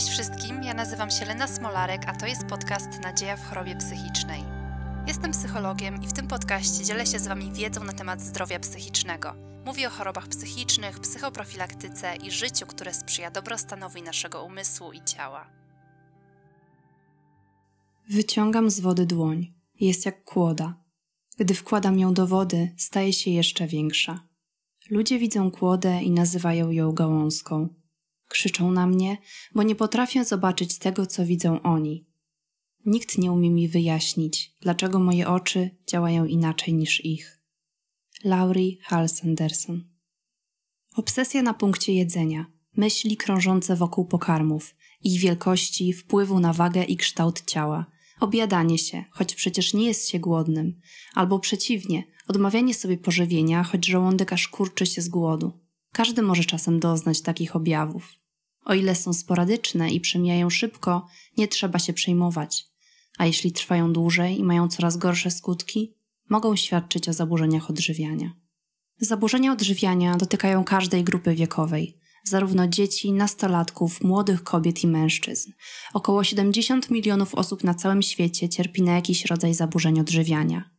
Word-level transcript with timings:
Cześć 0.00 0.12
wszystkim, 0.12 0.62
ja 0.62 0.74
nazywam 0.74 1.10
się 1.10 1.24
Lena 1.24 1.46
Smolarek, 1.46 2.02
a 2.06 2.16
to 2.16 2.26
jest 2.26 2.44
podcast 2.44 3.00
Nadzieja 3.02 3.36
w 3.36 3.44
chorobie 3.44 3.76
psychicznej. 3.76 4.42
Jestem 5.06 5.30
psychologiem 5.32 6.02
i 6.02 6.06
w 6.06 6.12
tym 6.12 6.26
podcaście 6.26 6.84
dzielę 6.84 7.06
się 7.06 7.18
z 7.18 7.26
Wami 7.26 7.52
wiedzą 7.52 7.84
na 7.84 7.92
temat 7.92 8.20
zdrowia 8.20 8.60
psychicznego. 8.60 9.34
Mówię 9.66 9.86
o 9.86 9.90
chorobach 9.90 10.28
psychicznych, 10.28 11.00
psychoprofilaktyce 11.00 12.16
i 12.16 12.30
życiu, 12.30 12.66
które 12.66 12.94
sprzyja 12.94 13.30
dobrostanowi 13.30 14.02
naszego 14.02 14.44
umysłu 14.44 14.92
i 14.92 15.04
ciała. 15.04 15.50
Wyciągam 18.10 18.70
z 18.70 18.80
wody 18.80 19.06
dłoń. 19.06 19.54
Jest 19.80 20.06
jak 20.06 20.24
kłoda. 20.24 20.74
Gdy 21.38 21.54
wkładam 21.54 21.98
ją 21.98 22.14
do 22.14 22.26
wody, 22.26 22.74
staje 22.76 23.12
się 23.12 23.30
jeszcze 23.30 23.66
większa. 23.66 24.20
Ludzie 24.90 25.18
widzą 25.18 25.50
kłodę 25.50 26.02
i 26.02 26.10
nazywają 26.10 26.70
ją 26.70 26.92
gałązką. 26.92 27.79
Krzyczą 28.30 28.72
na 28.72 28.86
mnie, 28.86 29.18
bo 29.54 29.62
nie 29.62 29.74
potrafię 29.74 30.24
zobaczyć 30.24 30.78
tego, 30.78 31.06
co 31.06 31.26
widzą 31.26 31.62
oni. 31.62 32.06
Nikt 32.86 33.18
nie 33.18 33.32
umie 33.32 33.50
mi 33.50 33.68
wyjaśnić, 33.68 34.56
dlaczego 34.60 34.98
moje 34.98 35.28
oczy 35.28 35.70
działają 35.86 36.24
inaczej 36.24 36.74
niż 36.74 37.04
ich. 37.04 37.40
Laurie 38.24 38.76
Hall 38.82 39.08
Sanderson 39.08 39.84
Obsesja 40.96 41.42
na 41.42 41.54
punkcie 41.54 41.92
jedzenia, 41.92 42.46
myśli 42.76 43.16
krążące 43.16 43.76
wokół 43.76 44.04
pokarmów, 44.04 44.74
ich 45.02 45.20
wielkości, 45.20 45.92
wpływu 45.92 46.40
na 46.40 46.52
wagę 46.52 46.84
i 46.84 46.96
kształt 46.96 47.42
ciała, 47.46 47.86
objadanie 48.20 48.78
się, 48.78 49.04
choć 49.10 49.34
przecież 49.34 49.74
nie 49.74 49.86
jest 49.86 50.08
się 50.08 50.18
głodnym, 50.18 50.80
albo 51.14 51.38
przeciwnie, 51.38 52.04
odmawianie 52.28 52.74
sobie 52.74 52.98
pożywienia, 52.98 53.62
choć 53.62 53.86
żołądek 53.86 54.32
aż 54.32 54.48
kurczy 54.48 54.86
się 54.86 55.02
z 55.02 55.08
głodu. 55.08 55.52
Każdy 55.92 56.22
może 56.22 56.44
czasem 56.44 56.80
doznać 56.80 57.20
takich 57.20 57.56
objawów. 57.56 58.19
O 58.70 58.74
ile 58.74 58.94
są 58.94 59.12
sporadyczne 59.12 59.90
i 59.90 60.00
przemijają 60.00 60.50
szybko, 60.50 61.06
nie 61.36 61.48
trzeba 61.48 61.78
się 61.78 61.92
przejmować. 61.92 62.66
A 63.18 63.26
jeśli 63.26 63.52
trwają 63.52 63.92
dłużej 63.92 64.38
i 64.38 64.44
mają 64.44 64.68
coraz 64.68 64.96
gorsze 64.96 65.30
skutki, 65.30 65.94
mogą 66.28 66.56
świadczyć 66.56 67.08
o 67.08 67.12
zaburzeniach 67.12 67.70
odżywiania. 67.70 68.32
Zaburzenia 68.98 69.52
odżywiania 69.52 70.16
dotykają 70.16 70.64
każdej 70.64 71.04
grupy 71.04 71.34
wiekowej, 71.34 71.98
zarówno 72.24 72.68
dzieci, 72.68 73.12
nastolatków, 73.12 74.00
młodych 74.00 74.42
kobiet 74.42 74.84
i 74.84 74.86
mężczyzn. 74.86 75.52
Około 75.94 76.24
70 76.24 76.90
milionów 76.90 77.34
osób 77.34 77.64
na 77.64 77.74
całym 77.74 78.02
świecie 78.02 78.48
cierpi 78.48 78.82
na 78.82 78.92
jakiś 78.92 79.24
rodzaj 79.24 79.54
zaburzeń 79.54 80.00
odżywiania. 80.00 80.70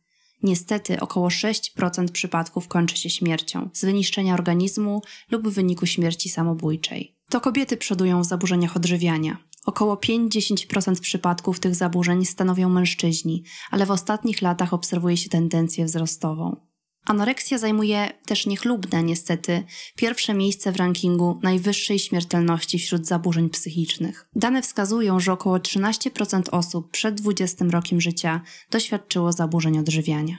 Niestety 0.42 1.00
około 1.00 1.28
6% 1.28 2.08
przypadków 2.08 2.68
kończy 2.68 2.96
się 2.96 3.10
śmiercią 3.10 3.70
z 3.72 3.84
wyniszczenia 3.84 4.34
organizmu 4.34 5.02
lub 5.30 5.48
w 5.48 5.54
wyniku 5.54 5.86
śmierci 5.86 6.28
samobójczej. 6.28 7.16
To 7.32 7.40
kobiety 7.40 7.76
przodują 7.76 8.22
w 8.22 8.26
zaburzeniach 8.26 8.76
odżywiania. 8.76 9.36
Około 9.66 9.94
5-10% 9.94 11.00
przypadków 11.00 11.60
tych 11.60 11.74
zaburzeń 11.74 12.24
stanowią 12.24 12.68
mężczyźni, 12.68 13.44
ale 13.70 13.86
w 13.86 13.90
ostatnich 13.90 14.42
latach 14.42 14.72
obserwuje 14.72 15.16
się 15.16 15.28
tendencję 15.28 15.84
wzrostową. 15.84 16.56
Anoreksja 17.04 17.58
zajmuje 17.58 18.12
też 18.26 18.46
niechlubne, 18.46 19.02
niestety, 19.02 19.64
pierwsze 19.96 20.34
miejsce 20.34 20.72
w 20.72 20.76
rankingu 20.76 21.40
najwyższej 21.42 21.98
śmiertelności 21.98 22.78
wśród 22.78 23.06
zaburzeń 23.06 23.50
psychicznych. 23.50 24.28
Dane 24.36 24.62
wskazują, 24.62 25.20
że 25.20 25.32
około 25.32 25.56
13% 25.56 26.42
osób 26.50 26.90
przed 26.90 27.14
20 27.14 27.64
rokiem 27.64 28.00
życia 28.00 28.40
doświadczyło 28.70 29.32
zaburzeń 29.32 29.78
odżywiania. 29.78 30.38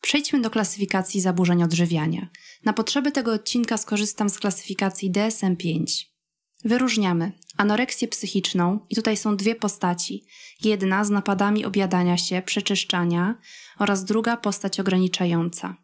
Przejdźmy 0.00 0.40
do 0.40 0.50
klasyfikacji 0.50 1.20
zaburzeń 1.20 1.62
odżywiania. 1.62 2.28
Na 2.64 2.72
potrzeby 2.72 3.12
tego 3.12 3.32
odcinka 3.32 3.76
skorzystam 3.76 4.30
z 4.30 4.38
klasyfikacji 4.38 5.12
DSM-5. 5.12 5.84
Wyróżniamy 6.64 7.32
anoreksję 7.56 8.08
psychiczną 8.08 8.86
i 8.90 8.94
tutaj 8.94 9.16
są 9.16 9.36
dwie 9.36 9.54
postaci. 9.54 10.24
Jedna 10.64 11.04
z 11.04 11.10
napadami 11.10 11.64
objadania 11.64 12.16
się, 12.16 12.42
przeczyszczania 12.42 13.38
oraz 13.78 14.04
druga 14.04 14.36
postać 14.36 14.80
ograniczająca. 14.80 15.76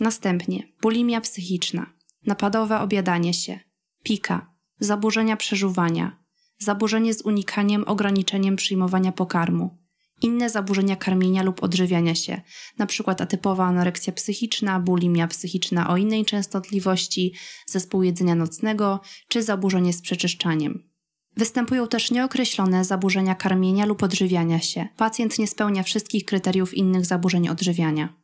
Następnie 0.00 0.68
bulimia 0.82 1.20
psychiczna, 1.20 1.86
napadowe 2.26 2.80
objadanie 2.80 3.34
się, 3.34 3.60
pika, 4.02 4.54
zaburzenia 4.80 5.36
przeżuwania, 5.36 6.24
zaburzenie 6.58 7.14
z 7.14 7.22
unikaniem, 7.22 7.84
ograniczeniem 7.86 8.56
przyjmowania 8.56 9.12
pokarmu, 9.12 9.81
inne 10.24 10.50
zaburzenia 10.50 10.96
karmienia 10.96 11.42
lub 11.42 11.62
odżywiania 11.62 12.14
się, 12.14 12.40
np. 12.78 13.14
atypowa 13.18 13.64
anoreksja 13.64 14.12
psychiczna, 14.12 14.80
bulimia 14.80 15.28
psychiczna 15.28 15.90
o 15.90 15.96
innej 15.96 16.24
częstotliwości, 16.24 17.34
zespół 17.66 18.02
jedzenia 18.02 18.34
nocnego 18.34 19.00
czy 19.28 19.42
zaburzenie 19.42 19.92
z 19.92 20.02
przeczyszczaniem. 20.02 20.92
Występują 21.36 21.88
też 21.88 22.10
nieokreślone 22.10 22.84
zaburzenia 22.84 23.34
karmienia 23.34 23.86
lub 23.86 24.02
odżywiania 24.02 24.60
się. 24.60 24.88
Pacjent 24.96 25.38
nie 25.38 25.46
spełnia 25.46 25.82
wszystkich 25.82 26.24
kryteriów 26.24 26.74
innych 26.74 27.06
zaburzeń 27.06 27.48
odżywiania. 27.48 28.21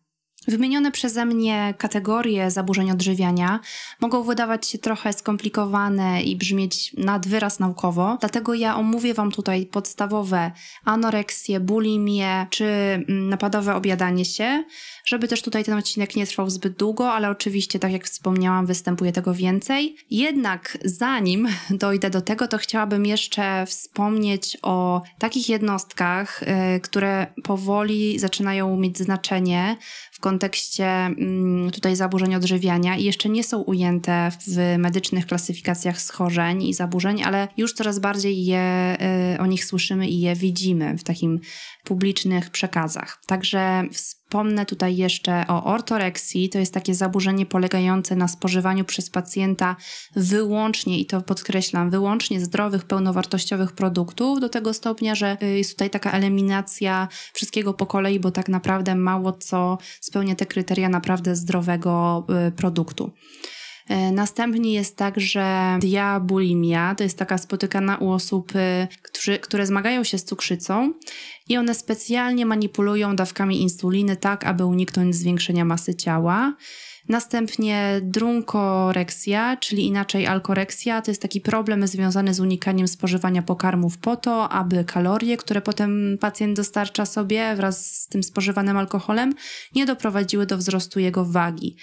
Wymienione 0.48 0.92
przeze 0.92 1.24
mnie 1.24 1.74
kategorie 1.78 2.50
zaburzeń 2.50 2.90
odżywiania 2.90 3.60
mogą 4.00 4.22
wydawać 4.22 4.66
się 4.66 4.78
trochę 4.78 5.12
skomplikowane 5.12 6.22
i 6.22 6.36
brzmieć 6.36 6.92
nad 6.96 7.28
wyraz 7.28 7.58
naukowo, 7.58 8.16
dlatego 8.20 8.54
ja 8.54 8.76
omówię 8.76 9.14
Wam 9.14 9.32
tutaj 9.32 9.66
podstawowe 9.66 10.52
anoreksje, 10.84 11.60
bulimię 11.60 12.46
czy 12.50 12.64
mm, 12.64 13.28
napadowe 13.28 13.74
objadanie 13.74 14.24
się, 14.24 14.64
żeby 15.04 15.28
też 15.28 15.42
tutaj 15.42 15.64
ten 15.64 15.78
odcinek 15.78 16.16
nie 16.16 16.26
trwał 16.26 16.50
zbyt 16.50 16.76
długo, 16.76 17.12
ale 17.12 17.30
oczywiście, 17.30 17.78
tak 17.78 17.92
jak 17.92 18.04
wspomniałam, 18.04 18.66
występuje 18.66 19.12
tego 19.12 19.34
więcej. 19.34 19.96
Jednak 20.10 20.78
zanim 20.84 21.48
dojdę 21.70 22.10
do 22.10 22.20
tego, 22.20 22.48
to 22.48 22.58
chciałabym 22.58 23.06
jeszcze 23.06 23.66
wspomnieć 23.66 24.58
o 24.62 25.02
takich 25.18 25.48
jednostkach, 25.48 26.40
yy, 26.72 26.80
które 26.80 27.26
powoli 27.44 28.18
zaczynają 28.18 28.76
mieć 28.76 28.98
znaczenie 28.98 29.76
w 30.18 30.20
kontekście 30.20 30.86
mm, 30.86 31.70
tutaj 31.70 31.96
zaburzeń 31.96 32.34
odżywiania 32.34 32.96
i 32.96 33.04
jeszcze 33.04 33.28
nie 33.28 33.44
są 33.44 33.62
ujęte 33.62 34.30
w 34.46 34.76
medycznych 34.78 35.26
klasyfikacjach 35.26 36.00
schorzeń 36.00 36.62
i 36.62 36.74
zaburzeń, 36.74 37.22
ale 37.22 37.48
już 37.56 37.72
coraz 37.72 37.98
bardziej 37.98 38.44
je, 38.44 38.96
y, 39.34 39.40
o 39.40 39.46
nich 39.46 39.64
słyszymy 39.64 40.08
i 40.08 40.20
je 40.20 40.34
widzimy 40.34 40.98
w 40.98 41.04
takim 41.04 41.40
publicznych 41.84 42.50
przekazach. 42.50 43.22
Także 43.26 43.82
Wspomnę 44.28 44.66
tutaj 44.66 44.96
jeszcze 44.96 45.44
o 45.48 45.64
ortoreksji. 45.64 46.48
To 46.48 46.58
jest 46.58 46.74
takie 46.74 46.94
zaburzenie 46.94 47.46
polegające 47.46 48.16
na 48.16 48.28
spożywaniu 48.28 48.84
przez 48.84 49.10
pacjenta 49.10 49.76
wyłącznie, 50.16 50.98
i 50.98 51.06
to 51.06 51.20
podkreślam, 51.20 51.90
wyłącznie 51.90 52.40
zdrowych, 52.40 52.84
pełnowartościowych 52.84 53.72
produktów, 53.72 54.40
do 54.40 54.48
tego 54.48 54.74
stopnia, 54.74 55.14
że 55.14 55.36
y, 55.42 55.58
jest 55.58 55.70
tutaj 55.70 55.90
taka 55.90 56.12
eliminacja 56.12 57.08
wszystkiego 57.32 57.74
po 57.74 57.86
kolei, 57.86 58.20
bo 58.20 58.30
tak 58.30 58.48
naprawdę 58.48 58.94
mało 58.94 59.32
co 59.32 59.78
spełnia 60.00 60.34
te 60.34 60.46
kryteria 60.46 60.88
naprawdę 60.88 61.36
zdrowego 61.36 62.26
y, 62.48 62.52
produktu. 62.52 63.12
E, 63.88 64.12
następnie 64.12 64.74
jest 64.74 64.96
także 64.96 65.78
diabulimia, 65.80 66.94
to 66.94 67.04
jest 67.04 67.18
taka 67.18 67.38
spotykana 67.38 67.96
u 67.96 68.10
osób, 68.10 68.52
y, 68.56 68.88
którzy, 69.02 69.38
które 69.38 69.66
zmagają 69.66 70.04
się 70.04 70.18
z 70.18 70.24
cukrzycą 70.24 70.92
i 71.48 71.56
one 71.56 71.74
specjalnie 71.74 72.46
manipulują 72.46 73.16
dawkami 73.16 73.62
insuliny 73.62 74.16
tak, 74.16 74.44
aby 74.44 74.64
uniknąć 74.64 75.14
zwiększenia 75.16 75.64
masy 75.64 75.94
ciała. 75.94 76.54
Następnie 77.08 78.00
drunkoreksja, 78.02 79.56
czyli 79.56 79.86
inaczej 79.86 80.26
alkoreksja, 80.26 81.02
to 81.02 81.10
jest 81.10 81.22
taki 81.22 81.40
problem 81.40 81.86
związany 81.86 82.34
z 82.34 82.40
unikaniem 82.40 82.88
spożywania 82.88 83.42
pokarmów 83.42 83.98
po 83.98 84.16
to, 84.16 84.48
aby 84.48 84.84
kalorie, 84.84 85.36
które 85.36 85.60
potem 85.60 86.18
pacjent 86.20 86.56
dostarcza 86.56 87.06
sobie 87.06 87.56
wraz 87.56 87.96
z 87.96 88.08
tym 88.08 88.22
spożywanym 88.22 88.76
alkoholem, 88.76 89.34
nie 89.74 89.86
doprowadziły 89.86 90.46
do 90.46 90.58
wzrostu 90.58 91.00
jego 91.00 91.24
wagi. 91.24 91.76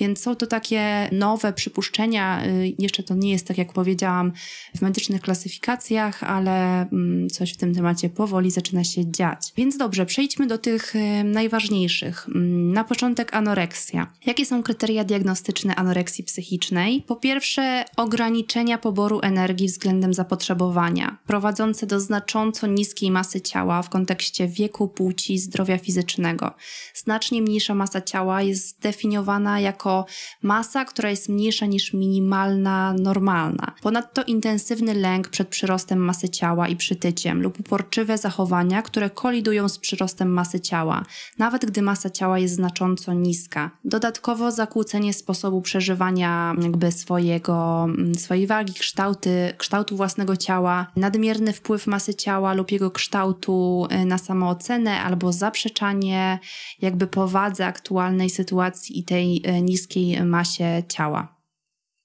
Więc 0.00 0.20
są 0.20 0.34
to 0.34 0.46
takie 0.46 1.08
nowe 1.12 1.52
przypuszczenia. 1.52 2.46
Y, 2.46 2.74
jeszcze 2.78 3.02
to 3.02 3.14
nie 3.14 3.30
jest, 3.30 3.46
tak 3.46 3.58
jak 3.58 3.72
powiedziałam, 3.72 4.32
w 4.76 4.82
medycznych 4.82 5.22
klasyfikacjach, 5.22 6.22
ale 6.22 6.80
mm, 6.80 7.30
coś 7.30 7.52
w 7.52 7.56
tym 7.56 7.74
temacie 7.74 8.08
powoli 8.08 8.50
zaczyna 8.50 8.84
się 8.84 9.10
dziać. 9.10 9.52
Więc 9.56 9.76
dobrze, 9.76 10.06
przejdźmy 10.06 10.46
do 10.46 10.58
tych 10.58 10.96
y, 10.96 11.24
najważniejszych. 11.24 12.28
Mm, 12.28 12.72
na 12.72 12.84
początek 12.84 13.34
anoreksja. 13.34 14.12
Jakie 14.26 14.46
są 14.46 14.62
kryteria 14.62 15.04
diagnostyczne 15.04 15.74
anoreksji 15.74 16.24
psychicznej? 16.24 17.02
Po 17.06 17.16
pierwsze, 17.16 17.84
ograniczenia 17.96 18.78
poboru 18.78 19.20
energii 19.22 19.66
względem 19.66 20.14
zapotrzebowania, 20.14 21.16
prowadzące 21.26 21.86
do 21.86 22.00
znacząco 22.00 22.66
niskiej 22.66 23.10
masy 23.10 23.40
ciała 23.40 23.82
w 23.82 23.90
kontekście 23.90 24.48
wieku, 24.48 24.88
płci, 24.88 25.38
zdrowia 25.38 25.78
fizycznego. 25.78 26.54
Znacznie 26.94 27.42
mniejsza 27.42 27.74
masa 27.74 28.00
ciała 28.00 28.42
jest 28.42 28.68
zdefiniowana 28.68 29.60
jako 29.60 29.85
jako 29.86 30.06
masa, 30.42 30.84
która 30.84 31.10
jest 31.10 31.28
mniejsza 31.28 31.66
niż 31.66 31.92
minimalna 31.92 32.94
normalna. 32.98 33.72
Ponadto 33.82 34.22
intensywny 34.22 34.94
lęk 34.94 35.28
przed 35.28 35.48
przyrostem 35.48 35.98
masy 35.98 36.28
ciała 36.28 36.68
i 36.68 36.76
przytyciem 36.76 37.42
lub 37.42 37.60
uporczywe 37.60 38.18
zachowania, 38.18 38.82
które 38.82 39.10
kolidują 39.10 39.68
z 39.68 39.78
przyrostem 39.78 40.32
masy 40.32 40.60
ciała, 40.60 41.02
nawet 41.38 41.66
gdy 41.66 41.82
masa 41.82 42.10
ciała 42.10 42.38
jest 42.38 42.54
znacząco 42.54 43.12
niska. 43.12 43.70
Dodatkowo 43.84 44.50
zakłócenie 44.50 45.12
sposobu 45.12 45.62
przeżywania 45.62 46.54
jakby 46.62 46.92
swojego, 46.92 47.84
mm, 47.84 48.14
swojej 48.14 48.46
wagi, 48.46 48.74
kształty, 48.74 49.54
kształtu 49.58 49.96
własnego 49.96 50.36
ciała, 50.36 50.86
nadmierny 50.96 51.52
wpływ 51.52 51.86
masy 51.86 52.14
ciała 52.14 52.54
lub 52.54 52.72
jego 52.72 52.90
kształtu 52.90 53.86
y, 53.92 54.04
na 54.04 54.18
samoocenę 54.18 55.00
albo 55.00 55.32
zaprzeczanie 55.32 56.38
jakby 56.82 57.06
powadze 57.06 57.66
aktualnej 57.66 58.30
sytuacji 58.30 58.98
i 58.98 59.04
tej 59.04 59.42
y, 59.46 59.62
niskiej 59.76 60.24
masie 60.24 60.82
ciała. 60.88 61.36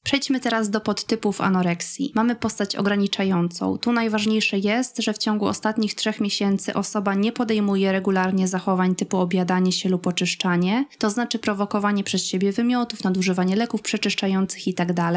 Przejdźmy 0.04 0.40
teraz 0.40 0.70
do 0.70 0.82
podtypów 0.82 1.42
anoreksji. 1.42 2.12
Mamy 2.16 2.36
postać 2.36 2.76
ograniczającą. 2.76 3.78
Tu 3.78 3.92
najważniejsze 3.92 4.58
jest, 4.58 4.98
że 4.98 5.14
w 5.14 5.18
ciągu 5.18 5.46
ostatnich 5.46 5.96
trzech 5.96 6.20
miesięcy 6.20 6.74
osoba 6.74 7.14
nie 7.14 7.32
podejmuje 7.32 7.92
regularnie 7.92 8.48
zachowań 8.48 8.96
typu 8.96 9.18
obiadanie 9.18 9.72
się 9.72 9.90
lub 9.90 10.08
oczyszczanie, 10.08 10.86
to 10.98 11.10
znaczy 11.10 11.40
prowokowanie 11.40 12.04
przez 12.04 12.26
siebie 12.26 12.52
wymiotów, 12.52 13.04
nadużywanie 13.04 13.56
leków 13.56 13.82
przeczyszczających 13.82 14.68
itd. 14.68 14.94
Tak 14.94 15.16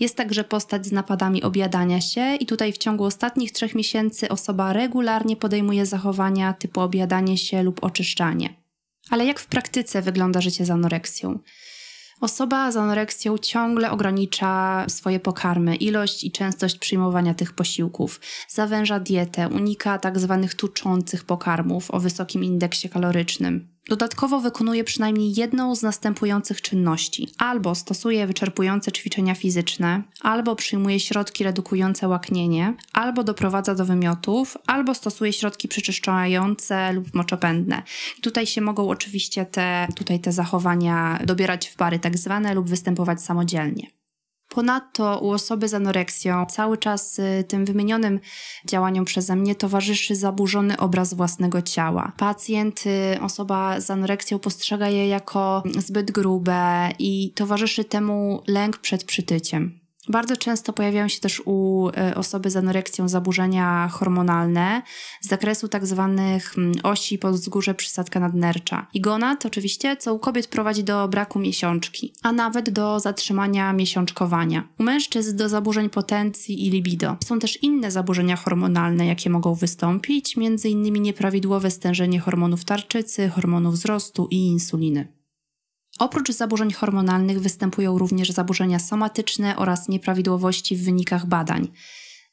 jest 0.00 0.16
także 0.16 0.44
postać 0.44 0.86
z 0.86 0.92
napadami 0.92 1.42
obiadania 1.42 2.00
się 2.00 2.36
i 2.40 2.46
tutaj 2.46 2.72
w 2.72 2.78
ciągu 2.78 3.04
ostatnich 3.04 3.52
trzech 3.52 3.74
miesięcy 3.74 4.28
osoba 4.28 4.72
regularnie 4.72 5.36
podejmuje 5.36 5.86
zachowania 5.86 6.52
typu 6.52 6.80
obiadanie 6.80 7.38
się 7.38 7.62
lub 7.62 7.84
oczyszczanie. 7.84 8.65
Ale 9.10 9.24
jak 9.24 9.40
w 9.40 9.46
praktyce 9.46 10.02
wygląda 10.02 10.40
życie 10.40 10.64
z 10.64 10.70
anoreksją? 10.70 11.38
Osoba 12.20 12.72
z 12.72 12.76
anoreksją 12.76 13.38
ciągle 13.38 13.90
ogranicza 13.90 14.84
swoje 14.88 15.20
pokarmy, 15.20 15.76
ilość 15.76 16.24
i 16.24 16.32
częstość 16.32 16.78
przyjmowania 16.78 17.34
tych 17.34 17.52
posiłków, 17.52 18.20
zawęża 18.48 19.00
dietę, 19.00 19.48
unika 19.48 19.98
tak 19.98 20.18
zwanych 20.18 20.54
tuczących 20.54 21.24
pokarmów 21.24 21.90
o 21.90 22.00
wysokim 22.00 22.44
indeksie 22.44 22.88
kalorycznym. 22.88 23.75
Dodatkowo 23.88 24.40
wykonuje 24.40 24.84
przynajmniej 24.84 25.34
jedną 25.34 25.74
z 25.74 25.82
następujących 25.82 26.62
czynności: 26.62 27.28
albo 27.38 27.74
stosuje 27.74 28.26
wyczerpujące 28.26 28.92
ćwiczenia 28.92 29.34
fizyczne, 29.34 30.02
albo 30.20 30.56
przyjmuje 30.56 31.00
środki 31.00 31.44
redukujące 31.44 32.08
łaknienie, 32.08 32.74
albo 32.92 33.24
doprowadza 33.24 33.74
do 33.74 33.84
wymiotów, 33.84 34.56
albo 34.66 34.94
stosuje 34.94 35.32
środki 35.32 35.68
przeczyszczające 35.68 36.92
lub 36.92 37.14
moczopędne. 37.14 37.82
Tutaj 38.20 38.46
się 38.46 38.60
mogą 38.60 38.88
oczywiście 38.88 39.46
te, 39.46 39.88
tutaj 39.96 40.20
te 40.20 40.32
zachowania 40.32 41.18
dobierać 41.24 41.68
w 41.68 41.76
pary 41.76 41.98
tak 41.98 42.18
zwane 42.18 42.54
lub 42.54 42.68
występować 42.68 43.22
samodzielnie. 43.22 43.95
Ponadto 44.56 45.18
u 45.18 45.30
osoby 45.30 45.68
z 45.68 45.74
anoreksją 45.74 46.46
cały 46.46 46.78
czas 46.78 47.18
y, 47.18 47.44
tym 47.48 47.64
wymienionym 47.64 48.20
działaniom 48.66 49.04
przeze 49.04 49.36
mnie 49.36 49.54
towarzyszy 49.54 50.16
zaburzony 50.16 50.76
obraz 50.76 51.14
własnego 51.14 51.62
ciała. 51.62 52.12
Pacjent, 52.16 52.84
y, 52.86 53.20
osoba 53.20 53.80
z 53.80 53.90
anoreksją 53.90 54.38
postrzega 54.38 54.88
je 54.88 55.08
jako 55.08 55.62
zbyt 55.78 56.10
grube 56.10 56.90
i 56.98 57.32
towarzyszy 57.34 57.84
temu 57.84 58.42
lęk 58.46 58.78
przed 58.78 59.04
przytyciem. 59.04 59.85
Bardzo 60.08 60.36
często 60.36 60.72
pojawiają 60.72 61.08
się 61.08 61.20
też 61.20 61.42
u 61.44 61.88
e, 61.88 62.14
osoby 62.14 62.50
z 62.50 62.56
anoreksją 62.56 63.08
zaburzenia 63.08 63.88
hormonalne 63.92 64.82
z 65.20 65.28
zakresu 65.28 65.68
tak 65.68 65.86
zwanych 65.86 66.58
mm, 66.58 66.72
osi 66.82 67.18
podzgórze 67.18 67.74
przysadka 67.74 68.20
nadnercza. 68.20 68.86
I 68.94 69.00
gonad 69.00 69.46
oczywiście, 69.46 69.96
co 69.96 70.14
u 70.14 70.18
kobiet 70.18 70.46
prowadzi 70.46 70.84
do 70.84 71.08
braku 71.08 71.38
miesiączki, 71.38 72.12
a 72.22 72.32
nawet 72.32 72.70
do 72.70 73.00
zatrzymania 73.00 73.72
miesiączkowania. 73.72 74.68
U 74.78 74.82
mężczyzn 74.82 75.36
do 75.36 75.48
zaburzeń 75.48 75.90
potencji 75.90 76.66
i 76.66 76.70
libido. 76.70 77.16
Są 77.24 77.38
też 77.38 77.62
inne 77.62 77.90
zaburzenia 77.90 78.36
hormonalne, 78.36 79.06
jakie 79.06 79.30
mogą 79.30 79.54
wystąpić, 79.54 80.36
innymi 80.64 81.00
nieprawidłowe 81.00 81.70
stężenie 81.70 82.20
hormonów 82.20 82.64
tarczycy, 82.64 83.28
hormonów 83.28 83.74
wzrostu 83.74 84.28
i 84.30 84.46
insuliny. 84.46 85.16
Oprócz 85.98 86.32
zaburzeń 86.32 86.72
hormonalnych 86.72 87.40
występują 87.40 87.98
również 87.98 88.30
zaburzenia 88.30 88.78
somatyczne 88.78 89.56
oraz 89.56 89.88
nieprawidłowości 89.88 90.76
w 90.76 90.84
wynikach 90.84 91.26
badań. 91.26 91.68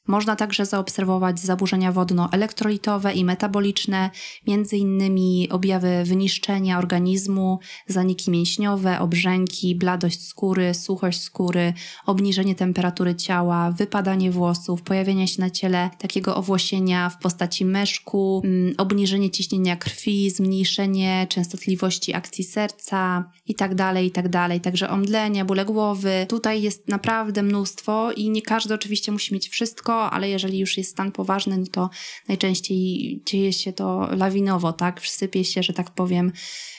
Można 0.06 0.36
także 0.36 0.66
zaobserwować 0.66 1.40
zaburzenia 1.40 1.92
wodno-elektrolitowe 1.92 3.12
i 3.12 3.24
metaboliczne, 3.24 4.10
między 4.46 4.76
innymi 4.76 5.48
objawy 5.50 6.04
wyniszczenia 6.04 6.78
organizmu, 6.78 7.58
zaniki 7.86 8.30
mięśniowe, 8.30 9.00
obrzęki, 9.00 9.74
bladość 9.74 10.28
skóry, 10.28 10.74
suchość 10.74 11.22
skóry, 11.22 11.72
obniżenie 12.06 12.54
temperatury 12.54 13.14
ciała, 13.14 13.70
wypadanie 13.70 14.30
włosów, 14.30 14.82
pojawienie 14.82 15.28
się 15.28 15.40
na 15.40 15.50
ciele 15.50 15.90
takiego 15.98 16.36
owłosienia 16.36 17.10
w 17.10 17.18
postaci 17.18 17.64
meszku, 17.64 18.42
mm, 18.44 18.74
obniżenie 18.78 19.30
ciśnienia 19.30 19.76
krwi, 19.76 20.30
zmniejszenie 20.30 21.26
częstotliwości 21.30 22.14
akcji 22.14 22.44
serca 22.44 23.30
itd., 23.46 23.76
tak 23.76 23.96
itd. 23.96 24.30
Tak 24.30 24.62
także 24.62 24.90
omdlenie, 24.90 25.44
bóle 25.44 25.64
głowy. 25.64 26.26
Tutaj 26.28 26.62
jest 26.62 26.88
naprawdę 26.88 27.42
mnóstwo 27.42 28.12
i 28.12 28.30
nie 28.30 28.42
każdy 28.42 28.74
oczywiście 28.74 29.12
musi 29.12 29.34
mieć 29.34 29.48
wszystko, 29.48 29.93
ale 29.94 30.28
jeżeli 30.28 30.58
już 30.58 30.78
jest 30.78 30.90
stan 30.90 31.12
poważny, 31.12 31.58
no 31.58 31.66
to 31.72 31.90
najczęściej 32.28 33.22
dzieje 33.26 33.52
się 33.52 33.72
to 33.72 34.08
lawinowo, 34.16 34.72
tak? 34.72 35.00
Wsypie 35.00 35.44
się, 35.44 35.62
że 35.62 35.72
tak 35.72 35.90
powiem, 35.90 36.32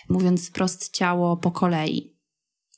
mówiąc 0.10 0.48
wprost, 0.50 0.96
ciało 0.96 1.38
po 1.38 1.52
kolei. 1.52 2.16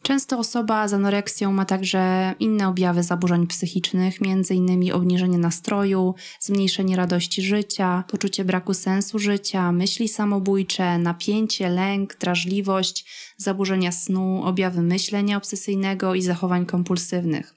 Często 0.02 0.40
osoba 0.40 0.88
z 0.88 0.94
anoreksją 0.94 1.52
ma 1.52 1.66
także 1.66 2.34
inne 2.40 2.68
objawy 2.68 3.04
zaburzeń 3.04 3.48
psychicznych, 3.48 4.18
m.in. 4.22 4.94
obniżenie 4.94 5.38
nastroju, 5.38 6.16
zmniejszenie 6.40 6.96
radości 6.96 7.42
życia, 7.42 8.04
poczucie 8.08 8.46
braku 8.46 8.74
sensu 8.74 9.20
życia, 9.20 9.72
myśli 9.72 10.08
samobójcze, 10.08 10.98
napięcie, 10.98 11.70
lęk, 11.70 12.18
drażliwość, 12.18 13.06
zaburzenia 13.38 13.92
snu, 13.92 14.44
objawy 14.46 14.82
myślenia 14.82 15.38
obsesyjnego 15.38 16.16
i 16.16 16.22
zachowań 16.22 16.66
kompulsywnych. 16.66 17.57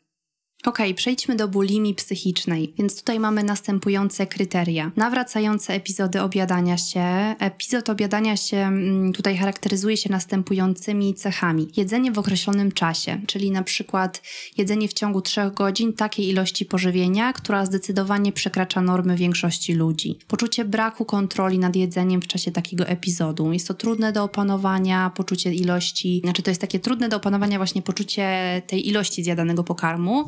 Ok, 0.65 0.79
przejdźmy 0.97 1.37
do 1.37 1.49
bulimii 1.49 1.95
psychicznej. 1.95 2.75
Więc 2.79 3.01
tutaj 3.01 3.21
mamy 3.21 3.45
następujące 3.45 4.27
kryteria. 4.27 4.91
Nawracające 4.97 5.75
epizody 5.75 6.23
obiadania 6.23 6.77
się. 6.77 7.01
Epizod 7.39 7.91
obiadania 7.91 8.37
się 8.37 8.57
mm, 8.57 9.13
tutaj 9.13 9.37
charakteryzuje 9.37 9.97
się 9.97 10.11
następującymi 10.11 11.15
cechami. 11.15 11.69
Jedzenie 11.77 12.13
w 12.13 12.19
określonym 12.19 12.73
czasie, 12.73 13.21
czyli 13.27 13.51
na 13.51 13.63
przykład 13.63 14.23
jedzenie 14.57 14.89
w 14.89 14.93
ciągu 14.93 15.21
3 15.21 15.41
godzin 15.55 15.93
takiej 15.93 16.29
ilości 16.29 16.65
pożywienia, 16.65 17.33
która 17.33 17.67
zdecydowanie 17.67 18.33
przekracza 18.33 18.81
normy 18.81 19.17
większości 19.17 19.75
ludzi. 19.75 20.19
Poczucie 20.29 20.65
braku 20.65 21.05
kontroli 21.05 21.59
nad 21.59 21.77
jedzeniem 21.77 22.23
w 22.23 22.27
czasie 22.27 22.51
takiego 22.51 22.87
epizodu. 22.87 23.53
Jest 23.53 23.69
to 23.69 23.75
trudne 23.75 24.13
do 24.13 24.25
opanowania, 24.25 25.11
poczucie 25.17 25.55
ilości, 25.55 26.21
znaczy 26.25 26.43
to 26.43 26.51
jest 26.51 26.61
takie 26.61 26.79
trudne 26.79 27.09
do 27.09 27.17
opanowania 27.17 27.59
właśnie 27.59 27.83
poczucie 27.83 28.63
tej 28.67 28.89
ilości 28.89 29.25
zjadanego 29.25 29.65
pokarmu. 29.65 30.27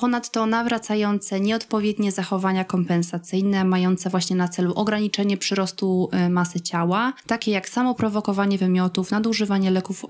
Ponadto 0.00 0.46
nawracające 0.46 1.40
nieodpowiednie 1.40 2.12
zachowania 2.12 2.64
kompensacyjne, 2.64 3.64
mające 3.64 4.10
właśnie 4.10 4.36
na 4.36 4.48
celu 4.48 4.72
ograniczenie 4.74 5.36
przyrostu 5.36 6.08
y, 6.26 6.30
masy 6.30 6.60
ciała, 6.60 7.12
takie 7.26 7.50
jak 7.50 7.68
samoprowokowanie 7.68 8.58
wymiotów, 8.58 9.10
nadużywanie 9.10 9.70
leków 9.70 10.04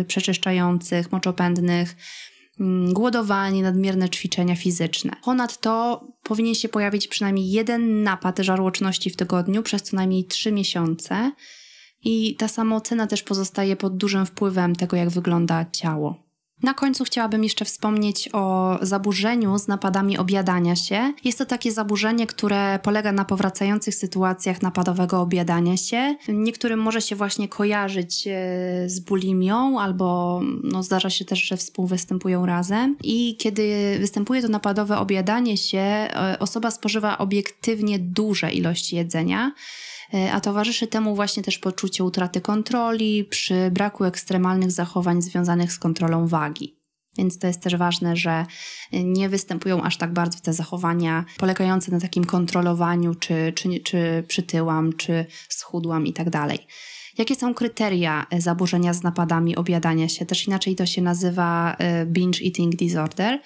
y, 0.00 0.04
przeczyszczających, 0.04 1.12
moczopędnych, 1.12 1.96
mm, 2.60 2.92
głodowanie, 2.92 3.62
nadmierne 3.62 4.08
ćwiczenia 4.08 4.56
fizyczne. 4.56 5.12
Ponadto 5.24 6.04
powinien 6.22 6.54
się 6.54 6.68
pojawić 6.68 7.08
przynajmniej 7.08 7.50
jeden 7.50 8.02
napad 8.02 8.38
żarłoczności 8.38 9.10
w 9.10 9.16
tygodniu 9.16 9.62
przez 9.62 9.82
co 9.82 9.96
najmniej 9.96 10.24
3 10.24 10.52
miesiące 10.52 11.32
i 12.04 12.36
ta 12.36 12.48
samoocena 12.48 13.06
też 13.06 13.22
pozostaje 13.22 13.76
pod 13.76 13.96
dużym 13.96 14.26
wpływem 14.26 14.76
tego, 14.76 14.96
jak 14.96 15.10
wygląda 15.10 15.66
ciało. 15.72 16.31
Na 16.62 16.74
końcu 16.74 17.04
chciałabym 17.04 17.44
jeszcze 17.44 17.64
wspomnieć 17.64 18.28
o 18.32 18.78
zaburzeniu 18.82 19.58
z 19.58 19.68
napadami 19.68 20.18
objadania 20.18 20.76
się. 20.76 21.12
Jest 21.24 21.38
to 21.38 21.46
takie 21.46 21.72
zaburzenie, 21.72 22.26
które 22.26 22.78
polega 22.82 23.12
na 23.12 23.24
powracających 23.24 23.94
sytuacjach 23.94 24.62
napadowego 24.62 25.20
objadania 25.20 25.76
się. 25.76 26.16
Niektórym 26.28 26.80
może 26.80 27.00
się 27.00 27.16
właśnie 27.16 27.48
kojarzyć 27.48 28.26
e, 28.26 28.32
z 28.86 29.00
bulimią, 29.00 29.80
albo 29.80 30.40
no, 30.62 30.82
zdarza 30.82 31.10
się 31.10 31.24
też, 31.24 31.42
że 31.44 31.56
współwystępują 31.56 32.46
razem. 32.46 32.96
I 33.02 33.36
kiedy 33.36 33.96
występuje 34.00 34.42
to 34.42 34.48
napadowe 34.48 34.98
objadanie 34.98 35.56
się, 35.56 35.78
e, 35.78 36.36
osoba 36.40 36.70
spożywa 36.70 37.18
obiektywnie 37.18 37.98
duże 37.98 38.52
ilości 38.52 38.96
jedzenia 38.96 39.52
a 40.32 40.40
towarzyszy 40.40 40.86
temu 40.86 41.14
właśnie 41.14 41.42
też 41.42 41.58
poczucie 41.58 42.04
utraty 42.04 42.40
kontroli 42.40 43.24
przy 43.24 43.70
braku 43.70 44.04
ekstremalnych 44.04 44.70
zachowań 44.70 45.22
związanych 45.22 45.72
z 45.72 45.78
kontrolą 45.78 46.26
wagi. 46.28 46.82
Więc 47.18 47.38
to 47.38 47.46
jest 47.46 47.60
też 47.60 47.76
ważne, 47.76 48.16
że 48.16 48.46
nie 48.92 49.28
występują 49.28 49.82
aż 49.82 49.96
tak 49.96 50.12
bardzo 50.12 50.40
te 50.40 50.52
zachowania 50.52 51.24
polegające 51.38 51.92
na 51.92 52.00
takim 52.00 52.24
kontrolowaniu, 52.24 53.14
czy, 53.14 53.52
czy, 53.56 53.80
czy 53.80 54.24
przytyłam, 54.28 54.92
czy 54.92 55.26
schudłam 55.48 56.06
i 56.06 56.12
tak 56.12 56.30
dalej. 56.30 56.58
Jakie 57.18 57.34
są 57.34 57.54
kryteria 57.54 58.26
e, 58.30 58.40
zaburzenia 58.40 58.94
z 58.94 59.02
napadami 59.02 59.56
objadania 59.56 60.08
się? 60.08 60.26
Też 60.26 60.46
inaczej 60.46 60.76
to 60.76 60.86
się 60.86 61.02
nazywa 61.02 61.76
e, 61.78 62.06
binge 62.06 62.44
eating 62.44 62.76
disorder. 62.76 63.40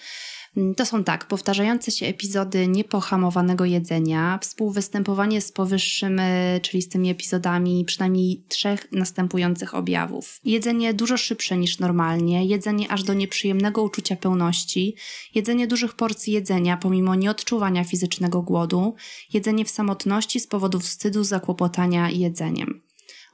Mm, 0.57 0.75
to 0.75 0.87
są 0.87 1.05
tak, 1.05 1.27
powtarzające 1.29 1.91
się 1.91 2.07
epizody 2.07 2.69
niepohamowanego 2.69 3.65
jedzenia, 3.65 4.39
współwystępowanie 4.43 5.41
z 5.41 5.53
powyższym, 5.53 6.19
e, 6.19 6.61
czyli 6.61 6.83
z 6.83 6.89
tymi 6.89 7.11
epizodami 7.11 7.85
przynajmniej 7.85 8.45
trzech 8.49 8.93
następujących 8.93 9.75
objawów. 9.75 10.41
Jedzenie 10.45 10.95
dużo 10.95 11.17
szybsze 11.17 11.57
niż 11.57 11.79
normalnie, 11.79 12.47
jedzenie 12.47 12.91
aż 12.91 13.03
do 13.03 13.15
nieprzyjemnego 13.15 13.83
uczucia 13.83 14.17
pełności, 14.17 14.95
jedzenie 15.35 15.67
dużych 15.67 15.95
porcji 15.95 16.33
jedzenia 16.33 16.77
pomimo 16.77 17.15
nieodczuwania 17.15 17.85
fizycznego 17.85 18.43
głodu, 18.43 18.95
jedzenie 19.33 19.65
w 19.65 19.71
samotności 19.71 20.41
z 20.41 20.47
powodu 20.47 20.81
wstydu, 20.81 21.25
zakłopotania 21.25 22.11
jedzeniem 22.11 22.86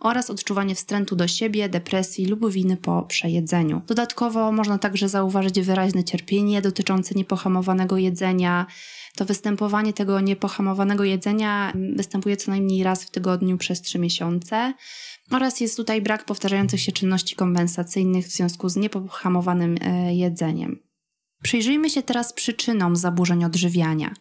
oraz 0.02 0.30
odczuwanie 0.30 0.74
wstrętu 0.74 1.16
do 1.16 1.28
siebie, 1.28 1.68
depresji 1.68 2.26
lub 2.26 2.50
winy 2.50 2.76
po 2.76 3.02
przejedzeniu. 3.02 3.82
Dodatkowo 3.86 4.52
można 4.52 4.78
także 4.78 5.08
zauważyć 5.08 5.60
wyraźne 5.60 6.04
cierpienie 6.04 6.62
dotyczące 6.62 7.14
niepohamowanego 7.14 7.96
jedzenia. 7.96 8.66
To 9.16 9.24
występowanie 9.24 9.92
tego 9.92 10.20
niepohamowanego 10.20 11.04
jedzenia 11.04 11.72
występuje 11.96 12.36
co 12.36 12.50
najmniej 12.50 12.82
raz 12.82 13.04
w 13.04 13.10
tygodniu 13.10 13.58
przez 13.58 13.80
3 13.80 13.98
miesiące. 13.98 14.74
Oraz 15.30 15.60
jest 15.60 15.76
tutaj 15.76 16.02
brak 16.02 16.24
powtarzających 16.24 16.80
się 16.80 16.92
czynności 16.92 17.36
kompensacyjnych 17.36 18.26
w 18.26 18.30
związku 18.30 18.68
z 18.68 18.76
niepohamowanym 18.76 19.76
e, 19.80 20.14
jedzeniem. 20.14 20.91
Przyjrzyjmy 21.42 21.90
się 21.90 22.02
teraz 22.02 22.32
przyczynom 22.32 22.96
zaburzeń 22.96 23.44
odżywiania. 23.44 24.14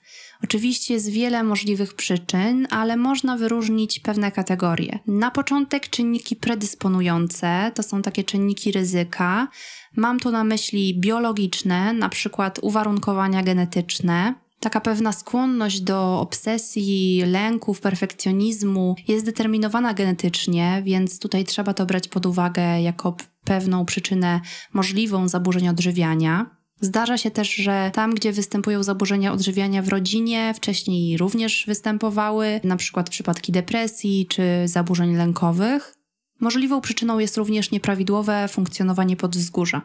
Oczywiście 0.43 0.93
jest 0.93 1.09
wiele 1.09 1.43
możliwych 1.43 1.93
przyczyn, 1.93 2.67
ale 2.69 2.97
można 2.97 3.37
wyróżnić 3.37 3.99
pewne 3.99 4.31
kategorie. 4.31 4.99
Na 5.07 5.31
początek 5.31 5.89
czynniki 5.89 6.35
predysponujące 6.35 7.71
to 7.75 7.83
są 7.83 8.01
takie 8.01 8.23
czynniki 8.23 8.71
ryzyka. 8.71 9.47
Mam 9.95 10.19
tu 10.19 10.31
na 10.31 10.43
myśli 10.43 10.99
biologiczne, 10.99 11.93
na 11.93 12.09
przykład 12.09 12.59
uwarunkowania 12.61 13.43
genetyczne, 13.43 14.33
Taka 14.61 14.81
pewna 14.81 15.11
skłonność 15.11 15.81
do 15.81 16.19
obsesji, 16.19 17.23
lęków, 17.25 17.81
perfekcjonizmu 17.81 18.95
jest 19.07 19.25
determinowana 19.25 19.93
genetycznie, 19.93 20.81
więc 20.85 21.19
tutaj 21.19 21.45
trzeba 21.45 21.73
to 21.73 21.85
brać 21.85 22.07
pod 22.07 22.25
uwagę 22.25 22.81
jako 22.81 23.15
pewną 23.43 23.85
przyczynę 23.85 24.41
możliwą 24.73 25.27
zaburzeń 25.27 25.69
odżywiania. 25.69 26.60
Zdarza 26.81 27.17
się 27.17 27.31
też, 27.31 27.55
że 27.55 27.91
tam, 27.93 28.15
gdzie 28.15 28.31
występują 28.31 28.83
zaburzenia 28.83 29.33
odżywiania 29.33 29.81
w 29.81 29.87
rodzinie, 29.87 30.53
wcześniej 30.55 31.17
również 31.17 31.63
występowały, 31.67 32.59
na 32.63 32.75
przykład 32.75 33.09
przypadki 33.09 33.51
depresji 33.51 34.27
czy 34.29 34.43
zaburzeń 34.65 35.15
lękowych. 35.15 35.95
Możliwą 36.39 36.81
przyczyną 36.81 37.19
jest 37.19 37.37
również 37.37 37.71
nieprawidłowe 37.71 38.47
funkcjonowanie 38.47 39.15
podwzgórza. 39.15 39.81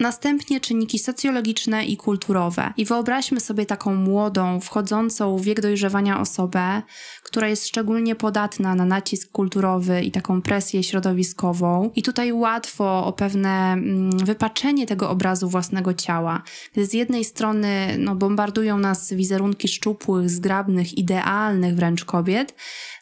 Następnie 0.00 0.60
czynniki 0.60 0.98
socjologiczne 0.98 1.84
i 1.84 1.96
kulturowe. 1.96 2.72
I 2.76 2.84
wyobraźmy 2.84 3.40
sobie 3.40 3.66
taką 3.66 3.94
młodą, 3.94 4.60
wchodzącą 4.60 5.36
w 5.36 5.42
wiek 5.42 5.60
dojrzewania 5.60 6.20
osobę, 6.20 6.82
która 7.22 7.48
jest 7.48 7.68
szczególnie 7.68 8.14
podatna 8.14 8.74
na 8.74 8.84
nacisk 8.84 9.32
kulturowy 9.32 10.02
i 10.02 10.10
taką 10.10 10.42
presję 10.42 10.82
środowiskową. 10.82 11.90
I 11.94 12.02
tutaj 12.02 12.32
łatwo 12.32 13.06
o 13.06 13.12
pewne 13.12 13.72
mm, 13.72 14.10
wypaczenie 14.10 14.86
tego 14.86 15.10
obrazu 15.10 15.48
własnego 15.48 15.94
ciała, 15.94 16.42
gdy 16.72 16.86
z 16.86 16.92
jednej 16.92 17.24
strony 17.24 17.96
no, 17.98 18.14
bombardują 18.14 18.78
nas 18.78 19.12
wizerunki 19.12 19.68
szczupłych, 19.68 20.30
zgrabnych, 20.30 20.98
idealnych 20.98 21.74
wręcz 21.74 22.04
kobiet, 22.04 22.54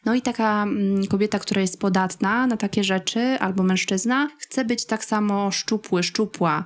no 0.05 0.15
i 0.15 0.23
taka 0.23 0.63
mm, 0.63 1.07
kobieta, 1.07 1.39
która 1.39 1.61
jest 1.61 1.81
podatna 1.81 2.47
na 2.47 2.57
takie 2.57 2.85
rzeczy, 2.85 3.21
albo 3.21 3.63
mężczyzna, 3.63 4.29
chce 4.39 4.65
być 4.65 4.85
tak 4.85 5.05
samo 5.05 5.51
szczupły, 5.51 6.03
szczupła 6.03 6.65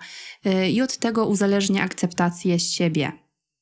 i 0.70 0.82
od 0.82 0.98
tego 0.98 1.26
uzależnia 1.26 1.82
akceptację 1.82 2.58
siebie. 2.58 3.12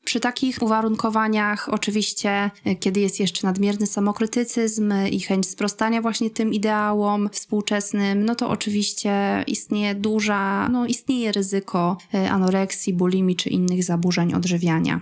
Przy 0.04 0.20
takich 0.20 0.62
uwarunkowaniach, 0.62 1.68
oczywiście, 1.68 2.50
y, 2.66 2.76
kiedy 2.76 3.00
jest 3.00 3.20
jeszcze 3.20 3.46
nadmierny 3.46 3.86
samokrytycyzm 3.86 4.92
i 5.10 5.20
chęć 5.20 5.48
sprostania 5.48 6.02
właśnie 6.02 6.30
tym 6.30 6.54
ideałom 6.54 7.28
współczesnym, 7.32 8.24
no 8.24 8.34
to 8.34 8.48
oczywiście 8.48 9.44
istnieje 9.46 9.94
duża, 9.94 10.68
no 10.68 10.86
istnieje 10.86 11.32
ryzyko 11.32 11.96
y, 12.14 12.30
anoreksji, 12.30 12.92
bulimii 12.92 13.36
czy 13.36 13.48
innych 13.48 13.84
zaburzeń 13.84 14.34
odżywiania. 14.34 15.00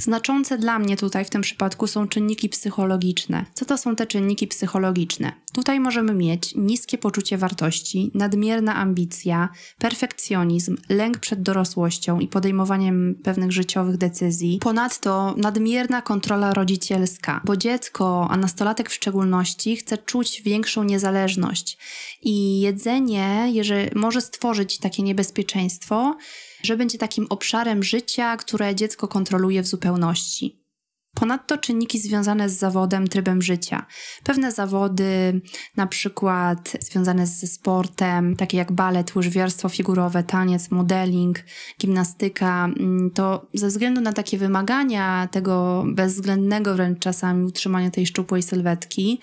Znaczące 0.00 0.58
dla 0.58 0.78
mnie 0.78 0.96
tutaj 0.96 1.24
w 1.24 1.30
tym 1.30 1.42
przypadku 1.42 1.86
są 1.86 2.08
czynniki 2.08 2.48
psychologiczne. 2.48 3.44
Co 3.54 3.64
to 3.64 3.78
są 3.78 3.96
te 3.96 4.06
czynniki 4.06 4.46
psychologiczne? 4.46 5.32
Tutaj 5.52 5.80
możemy 5.80 6.14
mieć 6.14 6.54
niskie 6.54 6.98
poczucie 6.98 7.38
wartości, 7.38 8.10
nadmierna 8.14 8.76
ambicja, 8.76 9.48
perfekcjonizm, 9.78 10.76
lęk 10.88 11.18
przed 11.18 11.42
dorosłością 11.42 12.20
i 12.20 12.28
podejmowaniem 12.28 13.14
pewnych 13.24 13.52
życiowych 13.52 13.96
decyzji. 13.96 14.58
Ponadto 14.58 15.34
nadmierna 15.36 16.02
kontrola 16.02 16.54
rodzicielska, 16.54 17.40
bo 17.44 17.56
dziecko, 17.56 18.28
a 18.30 18.36
nastolatek 18.36 18.90
w 18.90 18.94
szczególności, 18.94 19.76
chce 19.76 19.98
czuć 19.98 20.42
większą 20.42 20.84
niezależność. 20.84 21.78
I 22.22 22.60
jedzenie, 22.60 23.48
jeżeli 23.52 23.90
może 23.94 24.20
stworzyć 24.20 24.78
takie 24.78 25.02
niebezpieczeństwo, 25.02 26.16
że 26.62 26.76
będzie 26.76 26.98
takim 26.98 27.26
obszarem 27.30 27.82
życia, 27.82 28.36
które 28.36 28.74
dziecko 28.74 29.08
kontroluje 29.08 29.62
w 29.62 29.66
zupełności. 29.66 30.58
Ponadto 31.14 31.58
czynniki 31.58 31.98
związane 31.98 32.48
z 32.48 32.58
zawodem, 32.58 33.08
trybem 33.08 33.42
życia. 33.42 33.86
Pewne 34.24 34.52
zawody, 34.52 35.40
na 35.76 35.86
przykład 35.86 36.76
związane 36.80 37.26
ze 37.26 37.46
sportem, 37.46 38.36
takie 38.36 38.56
jak 38.58 38.72
balet, 38.72 39.16
łyżwiarstwo 39.16 39.68
figurowe, 39.68 40.22
taniec, 40.22 40.70
modeling, 40.70 41.44
gimnastyka, 41.80 42.64
mm, 42.64 43.10
to 43.10 43.46
ze 43.54 43.68
względu 43.68 44.00
na 44.00 44.12
takie 44.12 44.38
wymagania 44.38 45.28
tego 45.30 45.84
bezwzględnego 45.86 46.74
wręcz 46.74 46.98
czasami 46.98 47.44
utrzymania 47.44 47.90
tej 47.90 48.06
szczupłej 48.06 48.42
sylwetki, 48.42 49.20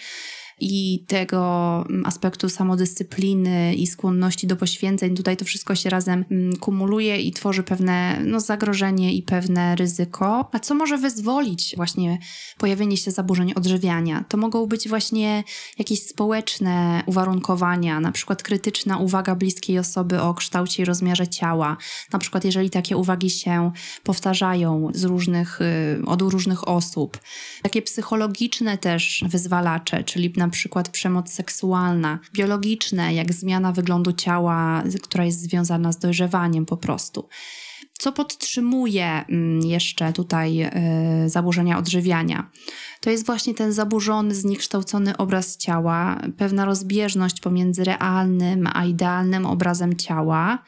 i 0.59 1.03
tego 1.07 1.83
mm, 1.89 2.05
aspektu 2.05 2.49
samodyscypliny 2.49 3.75
i 3.75 3.87
skłonności 3.87 4.47
do 4.47 4.55
poświęceń, 4.55 5.15
tutaj 5.15 5.37
to 5.37 5.45
wszystko 5.45 5.75
się 5.75 5.89
razem 5.89 6.25
mm, 6.31 6.55
kumuluje 6.55 7.21
i 7.21 7.31
tworzy 7.31 7.63
pewne 7.63 8.19
no, 8.25 8.39
zagrożenie 8.39 9.13
i 9.13 9.23
pewne 9.23 9.75
ryzyko. 9.75 10.49
A 10.51 10.59
co 10.59 10.75
może 10.75 10.97
wyzwolić 10.97 11.73
właśnie 11.75 12.17
pojawienie 12.57 12.97
się 12.97 13.11
zaburzeń 13.11 13.53
odżywiania? 13.53 14.25
To 14.29 14.37
mogą 14.37 14.65
być 14.65 14.89
właśnie 14.89 15.43
jakieś 15.79 16.01
społeczne 16.01 17.03
uwarunkowania, 17.05 17.99
na 17.99 18.11
przykład 18.11 18.43
krytyczna 18.43 18.97
uwaga 18.97 19.35
bliskiej 19.35 19.79
osoby 19.79 20.21
o 20.21 20.33
kształcie 20.33 20.83
i 20.83 20.85
rozmiarze 20.85 21.27
ciała. 21.27 21.77
Na 22.13 22.19
przykład 22.19 22.45
jeżeli 22.45 22.69
takie 22.69 22.97
uwagi 22.97 23.29
się 23.29 23.71
powtarzają 24.03 24.91
z 24.93 25.03
różnych, 25.03 25.61
y, 25.61 26.05
od 26.05 26.21
różnych 26.21 26.67
osób. 26.67 27.19
Takie 27.61 27.81
psychologiczne 27.81 28.77
też 28.77 29.23
wyzwalacze, 29.27 30.03
czyli 30.03 30.33
na 30.37 30.44
na 30.45 30.51
przykład 30.51 30.89
przemoc 30.89 31.31
seksualna, 31.31 32.19
biologiczne, 32.33 33.13
jak 33.13 33.33
zmiana 33.33 33.71
wyglądu 33.71 34.13
ciała, 34.13 34.83
która 35.03 35.25
jest 35.25 35.41
związana 35.41 35.91
z 35.91 35.99
dojrzewaniem 35.99 36.65
po 36.65 36.77
prostu. 36.77 37.27
Co 37.97 38.11
podtrzymuje 38.11 39.25
mm, 39.29 39.61
jeszcze 39.61 40.13
tutaj 40.13 40.61
e, 40.61 40.71
zaburzenia 41.25 41.77
odżywiania? 41.77 42.49
To 43.01 43.09
jest 43.09 43.25
właśnie 43.25 43.53
ten 43.53 43.73
zaburzony, 43.73 44.35
zniekształcony 44.35 45.17
obraz 45.17 45.57
ciała, 45.57 46.21
pewna 46.37 46.65
rozbieżność 46.65 47.41
pomiędzy 47.41 47.83
realnym 47.83 48.69
a 48.73 48.85
idealnym 48.85 49.45
obrazem 49.45 49.95
ciała. 49.95 50.63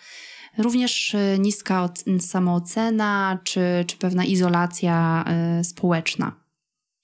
Również 0.57 1.15
e, 1.15 1.39
niska 1.39 1.89
samoocena 2.19 3.39
czy, 3.43 3.61
czy 3.87 3.97
pewna 3.97 4.25
izolacja 4.25 5.25
e, 5.27 5.63
społeczna. 5.63 6.46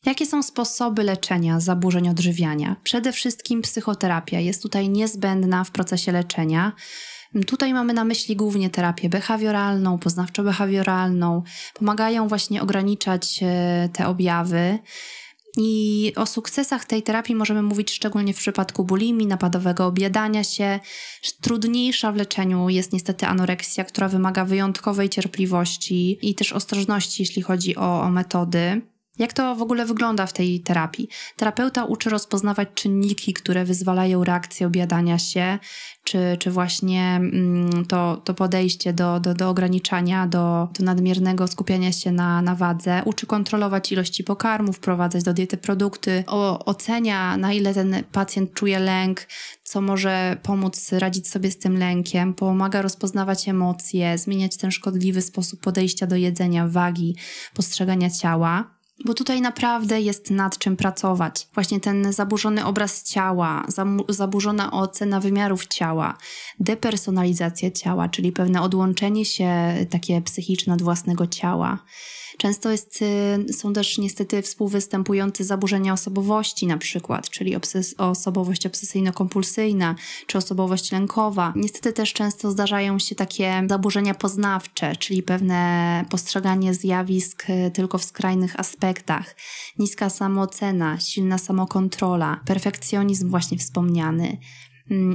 Jakie 0.06 0.26
są 0.26 0.44
sposoby 0.44 1.04
leczenia 1.04 1.60
zaburzeń 1.60 2.10
odżywiania? 2.10 2.76
Przede 2.84 3.12
wszystkim 3.12 3.62
psychoterapia 3.62 4.40
jest 4.40 4.62
tutaj 4.62 4.90
niezbędna 4.90 5.64
w 5.64 5.72
procesie 5.72 6.12
leczenia. 6.12 6.72
Tutaj 7.48 7.74
mamy 7.74 7.94
na 7.94 8.04
myśli 8.04 8.36
głównie 8.36 8.70
terapię 8.70 9.10
behawioralną, 9.10 9.98
poznawczo-behawioralną. 9.98 11.42
Pomagają 11.74 12.28
właśnie 12.28 12.62
ograniczać 12.62 13.40
e, 13.42 13.90
te 13.94 14.08
objawy. 14.08 14.80
I 15.58 16.12
o 16.16 16.26
sukcesach 16.26 16.86
tej 16.86 17.04
terapii 17.04 17.36
możemy 17.36 17.62
mówić 17.62 17.92
szczególnie 17.92 18.34
w 18.34 18.38
przypadku 18.38 18.84
bulimii, 18.84 19.28
napadowego 19.28 19.86
objadania 19.86 20.44
się. 20.44 20.80
Trudniejsza 21.42 22.12
w 22.12 22.16
leczeniu 22.16 22.70
jest 22.70 22.94
niestety 22.94 23.26
anoreksja, 23.26 23.84
która 23.84 24.10
wymaga 24.10 24.46
wyjątkowej 24.46 25.10
cierpliwości 25.10 26.30
i 26.30 26.36
też 26.36 26.54
ostrożności, 26.54 27.22
jeśli 27.22 27.42
chodzi 27.42 27.76
o, 27.76 28.02
o 28.02 28.10
metody. 28.10 28.93
Jak 29.20 29.34
to 29.34 29.56
w 29.56 29.62
ogóle 29.62 29.86
wygląda 29.86 30.26
w 30.26 30.34
tej 30.34 30.60
terapii? 30.60 31.08
Terapeuta 31.36 31.86
uczy 31.86 32.10
rozpoznawać 32.10 32.70
czynniki, 32.76 33.34
które 33.34 33.66
wyzwalają 33.66 34.24
reakcję 34.24 34.68
objadania 34.68 35.20
się, 35.20 35.60
czy, 36.04 36.38
czy 36.40 36.52
właśnie 36.52 37.16
mm, 37.16 37.86
to, 37.86 38.22
to 38.24 38.34
podejście 38.34 38.94
do, 38.94 39.20
do, 39.20 39.34
do 39.34 39.50
ograniczania, 39.50 40.28
do, 40.28 40.68
do 40.80 40.86
nadmiernego 40.86 41.48
skupiania 41.48 41.92
się 41.92 42.12
na, 42.12 42.42
na 42.42 42.56
wadze. 42.56 43.02
Uczy 43.06 43.26
kontrolować 43.26 43.92
ilości 43.92 44.24
pokarmów, 44.24 44.78
wprowadzać 44.78 45.24
do 45.24 45.34
diety 45.34 45.58
produkty, 45.58 46.24
o, 46.28 46.66
ocenia 46.66 47.38
na 47.38 47.54
ile 47.54 47.74
ten 47.74 48.04
pacjent 48.12 48.54
czuje 48.54 48.80
lęk, 48.80 49.28
co 49.64 49.82
może 49.82 50.38
pomóc 50.44 50.92
radzić 50.92 51.30
sobie 51.30 51.52
z 51.52 51.58
tym 51.58 51.78
lękiem, 51.78 52.34
pomaga 52.34 52.82
rozpoznawać 52.82 53.50
emocje, 53.50 54.18
zmieniać 54.18 54.58
ten 54.58 54.72
szkodliwy 54.72 55.22
sposób 55.22 55.60
podejścia 55.60 56.08
do 56.08 56.16
jedzenia, 56.16 56.68
wagi, 56.68 57.16
postrzegania 57.54 58.10
ciała 58.10 58.83
bo 59.06 59.14
tutaj 59.14 59.42
naprawdę 59.42 60.02
jest 60.02 60.32
nad 60.32 60.58
czym 60.58 60.78
pracować. 60.78 61.48
Właśnie 61.54 61.80
ten 61.80 62.14
zaburzony 62.14 62.66
obraz 62.66 63.04
ciała, 63.04 63.66
zaburzona 64.10 64.72
ocena 64.72 65.20
wymiarów 65.20 65.68
ciała, 65.68 66.18
depersonalizacja 66.60 67.72
ciała, 67.72 68.10
czyli 68.10 68.32
pewne 68.32 68.62
odłączenie 68.62 69.26
się 69.26 69.50
takie 69.90 70.22
psychiczne 70.22 70.74
od 70.74 70.82
własnego 70.82 71.28
ciała. 71.28 71.80
Często 72.38 72.72
jest, 72.72 73.00
y, 73.50 73.54
są 73.54 73.74
też 73.74 73.98
niestety 73.98 74.42
współwystępujące 74.42 75.44
zaburzenia 75.44 75.94
osobowości 75.94 76.68
na 76.68 76.78
przykład, 76.78 77.30
czyli 77.30 77.56
obses 77.56 77.96
osobowość 77.98 78.68
obsesyjno-kompulsyjna 78.68 79.96
czy 80.28 80.38
osobowość 80.38 80.92
lękowa. 80.92 81.54
Niestety 81.56 81.94
też 81.94 82.14
często 82.14 82.52
zdarzają 82.52 83.00
się 83.00 83.16
takie 83.16 83.64
zaburzenia 83.70 84.14
poznawcze, 84.14 84.96
czyli 84.96 85.24
pewne 85.24 86.06
postrzeganie 86.10 86.74
zjawisk 86.74 87.50
y, 87.50 87.72
tylko 87.72 87.98
w 87.98 88.04
skrajnych 88.04 88.60
aspektach. 88.60 89.36
Niska 89.80 90.10
samoocena, 90.10 91.00
silna 91.00 91.38
samokontrola, 91.38 92.40
perfekcjonizm 92.46 93.30
właśnie 93.30 93.58
wspomniany, 93.58 94.38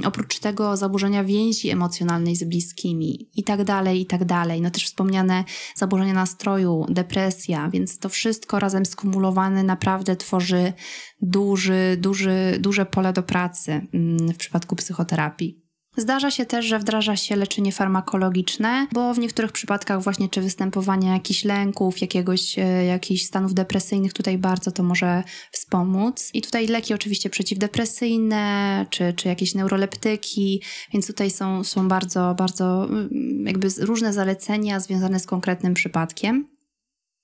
oprócz 0.05 0.39
tego 0.39 0.77
zaburzenia 0.77 1.23
więzi 1.23 1.69
emocjonalnej 1.69 2.35
z 2.35 2.43
bliskimi 2.43 3.29
i 3.35 3.43
tak 3.43 3.63
dalej, 3.63 4.01
i 4.01 4.05
tak 4.05 4.25
dalej. 4.25 4.61
No 4.61 4.71
też 4.71 4.85
wspomniane 4.85 5.43
zaburzenia 5.75 6.13
nastroju, 6.13 6.85
depresja, 6.89 7.69
więc 7.69 7.99
to 7.99 8.09
wszystko 8.09 8.59
razem 8.59 8.85
skumulowane 8.85 9.63
naprawdę 9.63 10.15
tworzy 10.15 10.73
duży, 11.21 11.97
duży, 11.99 12.57
duże 12.59 12.85
pole 12.85 13.13
do 13.13 13.23
pracy 13.23 13.87
mm, 13.93 14.29
w 14.33 14.37
przypadku 14.37 14.75
psychoterapii. 14.75 15.68
Zdarza 15.99 16.31
się 16.31 16.45
też, 16.45 16.65
że 16.65 16.79
wdraża 16.79 17.15
się 17.15 17.35
leczenie 17.35 17.71
farmakologiczne, 17.71 18.87
bo 18.91 19.13
w 19.13 19.19
niektórych 19.19 19.51
przypadkach 19.51 20.03
właśnie 20.03 20.29
czy 20.29 20.41
występowania 20.41 21.13
jakichś 21.13 21.45
lęków, 21.45 22.01
jakiegoś, 22.01 22.59
e, 22.59 22.85
jakichś 22.85 23.23
stanów 23.23 23.53
depresyjnych 23.53 24.13
tutaj 24.13 24.37
bardzo 24.37 24.71
to 24.71 24.83
może 24.83 25.23
wspomóc. 25.51 26.29
I 26.33 26.41
tutaj 26.41 26.67
leki 26.67 26.93
oczywiście 26.93 27.29
przeciwdepresyjne, 27.29 28.85
czy, 28.89 29.13
czy 29.13 29.27
jakieś 29.27 29.55
neuroleptyki, 29.55 30.61
więc 30.93 31.07
tutaj 31.07 31.31
są, 31.31 31.63
są 31.63 31.87
bardzo, 31.87 32.35
bardzo 32.37 32.85
mm, 32.85 33.43
jakby 33.45 33.67
różne 33.79 34.13
zalecenia 34.13 34.79
związane 34.79 35.19
z 35.19 35.25
konkretnym 35.25 35.73
przypadkiem. 35.73 36.58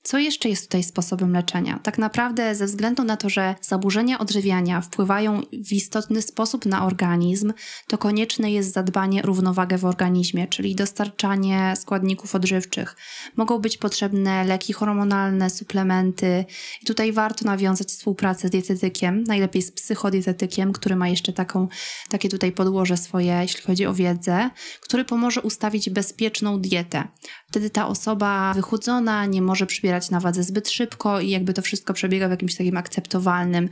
Co 0.05 0.17
jeszcze 0.17 0.49
jest 0.49 0.63
tutaj 0.63 0.83
sposobem 0.83 1.33
leczenia? 1.33 1.79
Tak 1.83 1.97
naprawdę, 1.97 2.55
ze 2.55 2.65
względu 2.65 3.03
na 3.03 3.17
to, 3.17 3.29
że 3.29 3.55
zaburzenia 3.61 4.19
odżywiania 4.19 4.81
wpływają 4.81 5.41
w 5.53 5.73
istotny 5.73 6.21
sposób 6.21 6.65
na 6.65 6.85
organizm, 6.85 7.53
to 7.87 7.97
konieczne 7.97 8.51
jest 8.51 8.73
zadbanie 8.73 9.21
równowagę 9.21 9.77
w 9.77 9.85
organizmie, 9.85 10.47
czyli 10.47 10.75
dostarczanie 10.75 11.73
składników 11.75 12.35
odżywczych. 12.35 12.95
Mogą 13.35 13.59
być 13.59 13.77
potrzebne 13.77 14.43
leki 14.43 14.73
hormonalne, 14.73 15.49
suplementy, 15.49 16.45
i 16.81 16.85
tutaj 16.85 17.11
warto 17.11 17.45
nawiązać 17.45 17.87
współpracę 17.87 18.47
z 18.47 18.51
dietetykiem, 18.51 19.23
najlepiej 19.23 19.61
z 19.61 19.71
psychodietetykiem, 19.71 20.73
który 20.73 20.95
ma 20.95 21.07
jeszcze 21.07 21.33
taką, 21.33 21.67
takie 22.09 22.29
tutaj 22.29 22.51
podłoże 22.51 22.97
swoje, 22.97 23.39
jeśli 23.41 23.61
chodzi 23.61 23.85
o 23.85 23.93
wiedzę, 23.93 24.49
który 24.81 25.05
pomoże 25.05 25.41
ustawić 25.41 25.89
bezpieczną 25.89 26.59
dietę. 26.61 27.07
Wtedy 27.47 27.69
ta 27.69 27.87
osoba 27.87 28.53
wychudzona 28.53 29.25
nie 29.25 29.41
może 29.41 29.65
przybierać 29.65 29.94
na 30.11 30.19
wadze 30.19 30.43
zbyt 30.43 30.69
szybko 30.69 31.19
i 31.19 31.29
jakby 31.29 31.53
to 31.53 31.61
wszystko 31.61 31.93
przebiega 31.93 32.27
w 32.27 32.31
jakimś 32.31 32.55
takim 32.55 32.77
akceptowalnym, 32.77 33.69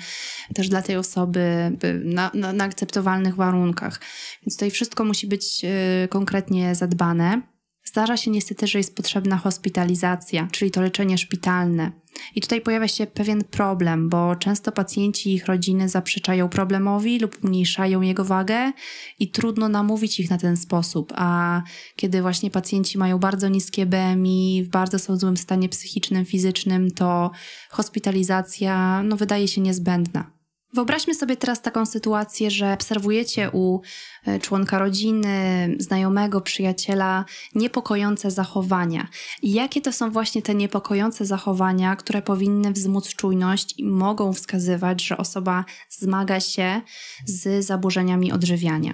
też 0.55 0.69
dla 0.69 0.81
tej 0.81 0.95
osoby, 0.95 1.71
na, 2.03 2.31
na, 2.33 2.53
na 2.53 2.63
akceptowalnych 2.63 3.35
warunkach. 3.35 3.99
Więc 4.45 4.55
tutaj 4.55 4.71
wszystko 4.71 5.05
musi 5.05 5.27
być 5.27 5.65
y, 6.03 6.07
konkretnie 6.07 6.75
zadbane. 6.75 7.52
Zdarza 7.83 8.17
się 8.17 8.31
niestety, 8.31 8.67
że 8.67 8.77
jest 8.77 8.95
potrzebna 8.95 9.37
hospitalizacja, 9.37 10.47
czyli 10.51 10.71
to 10.71 10.81
leczenie 10.81 11.17
szpitalne. 11.17 11.91
I 12.35 12.41
tutaj 12.41 12.61
pojawia 12.61 12.87
się 12.87 13.07
pewien 13.07 13.43
problem, 13.43 14.09
bo 14.09 14.35
często 14.35 14.71
pacjenci 14.71 15.29
i 15.29 15.33
ich 15.33 15.45
rodziny 15.45 15.89
zaprzeczają 15.89 16.49
problemowi 16.49 17.19
lub 17.19 17.43
umniejszają 17.43 18.01
jego 18.01 18.25
wagę 18.25 18.71
i 19.19 19.31
trudno 19.31 19.69
namówić 19.69 20.19
ich 20.19 20.29
na 20.29 20.37
ten 20.37 20.57
sposób. 20.57 21.13
A 21.15 21.61
kiedy 21.95 22.21
właśnie 22.21 22.51
pacjenci 22.51 22.97
mają 22.97 23.19
bardzo 23.19 23.47
niskie 23.47 23.85
BMI, 23.85 24.63
w 24.63 24.69
bardzo 24.69 24.99
są 24.99 25.17
złym 25.17 25.37
stanie 25.37 25.69
psychicznym, 25.69 26.25
fizycznym, 26.25 26.91
to 26.91 27.31
hospitalizacja 27.69 29.03
no, 29.03 29.17
wydaje 29.17 29.47
się 29.47 29.61
niezbędna. 29.61 30.32
Wyobraźmy 30.73 31.15
sobie 31.15 31.37
teraz 31.37 31.61
taką 31.61 31.85
sytuację, 31.85 32.51
że 32.51 32.73
obserwujecie 32.73 33.49
u 33.51 33.81
e, 34.25 34.39
członka 34.39 34.79
rodziny, 34.79 35.75
znajomego, 35.79 36.41
przyjaciela 36.41 37.25
niepokojące 37.55 38.31
zachowania. 38.31 39.07
I 39.41 39.53
jakie 39.53 39.81
to 39.81 39.91
są 39.91 40.11
właśnie 40.11 40.41
te 40.41 40.55
niepokojące 40.55 41.25
zachowania, 41.25 41.95
które 41.95 42.21
powinny 42.21 42.71
wzmóc 42.71 43.15
czujność 43.15 43.79
i 43.79 43.85
mogą 43.85 44.33
wskazywać, 44.33 45.01
że 45.03 45.17
osoba 45.17 45.65
zmaga 45.89 46.39
się 46.39 46.81
z 47.25 47.65
zaburzeniami 47.65 48.31
odżywiania? 48.31 48.93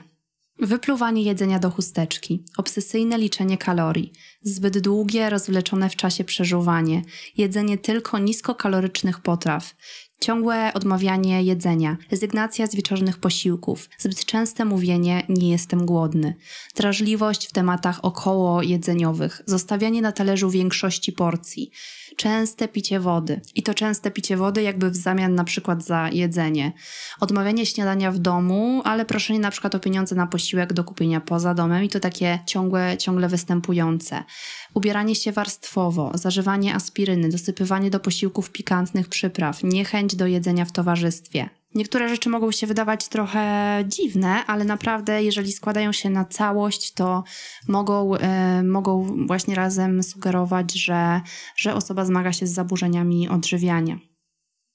Wypluwanie 0.61 1.23
jedzenia 1.23 1.59
do 1.59 1.69
chusteczki, 1.69 2.43
obsesyjne 2.57 3.17
liczenie 3.17 3.57
kalorii, 3.57 4.11
zbyt 4.41 4.79
długie, 4.79 5.29
rozwleczone 5.29 5.89
w 5.89 5.95
czasie 5.95 6.23
przeżuwanie, 6.23 7.01
jedzenie 7.37 7.77
tylko 7.77 8.17
niskokalorycznych 8.17 9.19
potraw, 9.19 9.75
Ciągłe 10.19 10.71
odmawianie 10.73 11.43
jedzenia, 11.43 11.97
rezygnacja 12.12 12.67
z 12.67 12.75
wieczornych 12.75 13.17
posiłków, 13.17 13.89
zbyt 13.97 14.25
częste 14.25 14.65
mówienie 14.65 15.23
nie 15.29 15.51
jestem 15.51 15.86
głodny, 15.86 16.36
drażliwość 16.75 17.47
w 17.47 17.51
tematach 17.51 18.05
około 18.05 18.62
jedzeniowych, 18.62 19.41
zostawianie 19.45 20.01
na 20.01 20.12
talerzu 20.12 20.49
większości 20.49 21.12
porcji, 21.12 21.71
częste 22.19 22.67
picie 22.67 22.99
wody. 22.99 23.41
I 23.55 23.63
to 23.63 23.73
częste 23.73 24.12
picie 24.12 24.38
wody 24.38 24.62
jakby 24.62 24.91
w 24.91 24.95
zamian 24.95 25.36
na 25.36 25.43
przykład 25.43 25.84
za 25.84 26.10
jedzenie, 26.10 26.71
odmawianie 27.19 27.65
śniadania 27.65 28.12
w 28.12 28.17
domu, 28.17 28.82
ale 28.86 29.05
proszenie 29.05 29.39
na 29.39 29.51
przykład 29.51 29.75
o 29.75 29.79
pieniądze 29.79 30.15
na 30.15 30.27
posiłek 30.27 30.73
do 30.73 30.84
kupienia 30.84 31.21
poza 31.21 31.53
domem 31.53 31.84
i 31.84 31.89
to 31.89 31.99
takie 31.99 32.39
ciągłe, 32.45 32.97
ciągle 32.97 33.27
występujące. 33.27 34.23
Ubieranie 34.73 35.15
się 35.15 35.32
warstwowo, 35.32 36.12
zażywanie 36.13 36.75
aspiryny, 36.75 37.29
dosypywanie 37.29 37.89
do 37.89 37.99
posiłków 37.99 38.51
pikantnych 38.51 39.10
przypraw, 39.10 39.63
niechęć 39.63 40.15
do 40.15 40.27
jedzenia 40.27 40.65
w 40.65 40.71
towarzystwie. 40.71 41.58
Niektóre 41.75 42.10
rzeczy 42.10 42.29
mogą 42.29 42.51
się 42.51 42.67
wydawać 42.67 43.08
trochę 43.08 43.43
dziwne, 43.88 44.45
ale 44.45 44.65
naprawdę, 44.65 45.23
jeżeli 45.23 45.51
składają 45.51 45.91
się 45.91 46.10
na 46.10 46.25
całość, 46.25 46.93
to 46.93 47.23
mogą, 47.67 48.15
e, 48.15 48.63
mogą 48.63 49.17
właśnie 49.27 49.55
razem 49.55 50.03
sugerować, 50.03 50.73
że, 50.73 51.21
że 51.55 51.73
osoba 51.73 52.05
zmaga 52.05 52.34
się 52.34 52.47
z 52.47 52.53
zaburzeniami 52.53 53.29
odżywiania. 53.29 53.97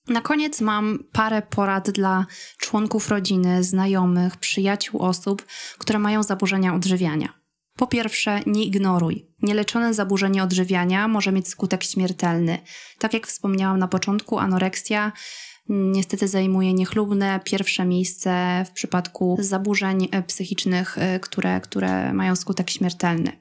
Na 0.08 0.20
koniec 0.20 0.60
mam 0.60 0.98
parę 1.12 1.42
porad 1.42 1.90
dla 1.90 2.26
członków 2.58 3.08
rodziny, 3.08 3.64
znajomych, 3.64 4.36
przyjaciół 4.36 5.02
osób, 5.02 5.46
które 5.78 5.98
mają 5.98 6.22
zaburzenia 6.22 6.74
odżywiania. 6.74 7.44
Po 7.76 7.86
pierwsze, 7.86 8.40
nie 8.46 8.64
ignoruj. 8.64 9.26
Nieleczone 9.42 9.94
zaburzenie 9.94 10.42
odżywiania 10.42 11.08
może 11.08 11.32
mieć 11.32 11.48
skutek 11.48 11.84
śmiertelny. 11.84 12.58
Tak 12.98 13.14
jak 13.14 13.26
wspomniałam 13.26 13.78
na 13.78 13.88
początku, 13.88 14.38
anoreksja 14.38 15.12
niestety 15.68 16.28
zajmuje 16.28 16.74
niechlubne 16.74 17.40
pierwsze 17.44 17.84
miejsce 17.84 18.64
w 18.68 18.70
przypadku 18.70 19.36
zaburzeń 19.40 20.08
e, 20.10 20.22
psychicznych, 20.22 20.98
e, 20.98 21.20
które, 21.20 21.60
które 21.60 22.12
mają 22.12 22.36
skutek 22.36 22.70
śmiertelny. 22.70 23.32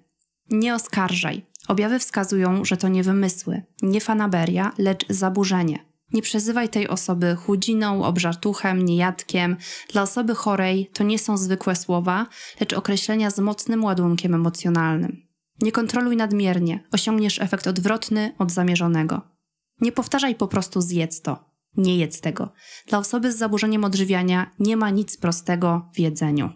Nie 0.49 0.75
oskarżaj. 0.75 1.45
Objawy 1.67 1.99
wskazują, 1.99 2.65
że 2.65 2.77
to 2.77 2.87
nie 2.87 3.03
wymysły, 3.03 3.61
nie 3.81 4.01
fanaberia, 4.01 4.71
lecz 4.77 5.05
zaburzenie. 5.09 5.79
Nie 6.13 6.21
przezywaj 6.21 6.69
tej 6.69 6.87
osoby 6.87 7.35
chudziną, 7.35 8.03
obżartuchem, 8.03 8.85
niejadkiem. 8.85 9.57
Dla 9.91 10.01
osoby 10.01 10.35
chorej 10.35 10.89
to 10.93 11.03
nie 11.03 11.19
są 11.19 11.37
zwykłe 11.37 11.75
słowa, 11.75 12.27
lecz 12.59 12.73
określenia 12.73 13.29
z 13.29 13.39
mocnym 13.39 13.83
ładunkiem 13.83 14.33
emocjonalnym. 14.33 15.27
Nie 15.61 15.71
kontroluj 15.71 16.17
nadmiernie, 16.17 16.83
osiągniesz 16.91 17.41
efekt 17.41 17.67
odwrotny 17.67 18.33
od 18.37 18.51
zamierzonego. 18.51 19.21
Nie 19.81 19.91
powtarzaj 19.91 20.35
po 20.35 20.47
prostu 20.47 20.81
zjedz 20.81 21.21
to. 21.21 21.52
Nie 21.77 21.97
jedz 21.97 22.21
tego. 22.21 22.53
Dla 22.87 22.99
osoby 22.99 23.31
z 23.31 23.37
zaburzeniem 23.37 23.83
odżywiania 23.83 24.51
nie 24.59 24.77
ma 24.77 24.89
nic 24.89 25.17
prostego 25.17 25.89
w 25.93 25.99
jedzeniu. 25.99 26.49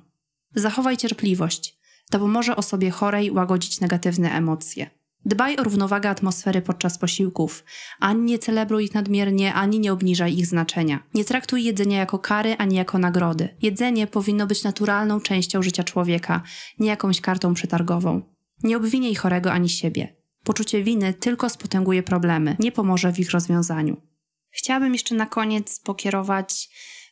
Zachowaj 0.56 0.98
cierpliwość. 0.98 1.78
To 2.10 2.20
pomoże 2.20 2.56
osobie 2.56 2.92
chorej 2.92 3.32
łagodzić 3.32 3.80
negatywne 3.80 4.32
emocje. 4.32 4.90
Dbaj 5.26 5.58
o 5.58 5.64
równowagę 5.64 6.10
atmosfery 6.10 6.62
podczas 6.62 6.98
posiłków. 6.98 7.64
Ani 8.00 8.22
nie 8.22 8.40
celebruj 8.40 8.86
ich 8.86 8.94
nadmiernie, 8.94 9.54
ani 9.54 9.80
nie 9.80 9.94
obniżaj 9.94 10.38
ich 10.38 10.46
znaczenia. 10.46 11.04
Nie 11.14 11.26
traktuj 11.26 11.64
jedzenia 11.64 11.98
jako 11.98 12.20
kary, 12.20 12.56
ani 12.58 12.76
jako 12.76 12.98
nagrody. 12.98 13.50
Jedzenie 13.62 14.08
powinno 14.08 14.48
być 14.48 14.64
naturalną 14.64 15.22
częścią 15.22 15.62
życia 15.62 15.84
człowieka, 15.84 16.42
nie 16.80 16.88
jakąś 16.88 17.22
kartą 17.22 17.54
przetargową. 17.54 18.22
Nie 18.64 18.78
obwiniaj 18.78 19.16
chorego 19.16 19.52
ani 19.52 19.70
siebie. 19.70 20.16
Poczucie 20.44 20.84
winy 20.84 21.14
tylko 21.14 21.50
spotęguje 21.50 22.04
problemy, 22.04 22.56
nie 22.60 22.72
pomoże 22.72 23.14
w 23.14 23.20
ich 23.20 23.32
rozwiązaniu. 23.32 24.02
Chciałabym 24.50 24.94
jeszcze 24.94 25.16
na 25.16 25.26
koniec 25.26 25.80
pokierować 25.80 26.70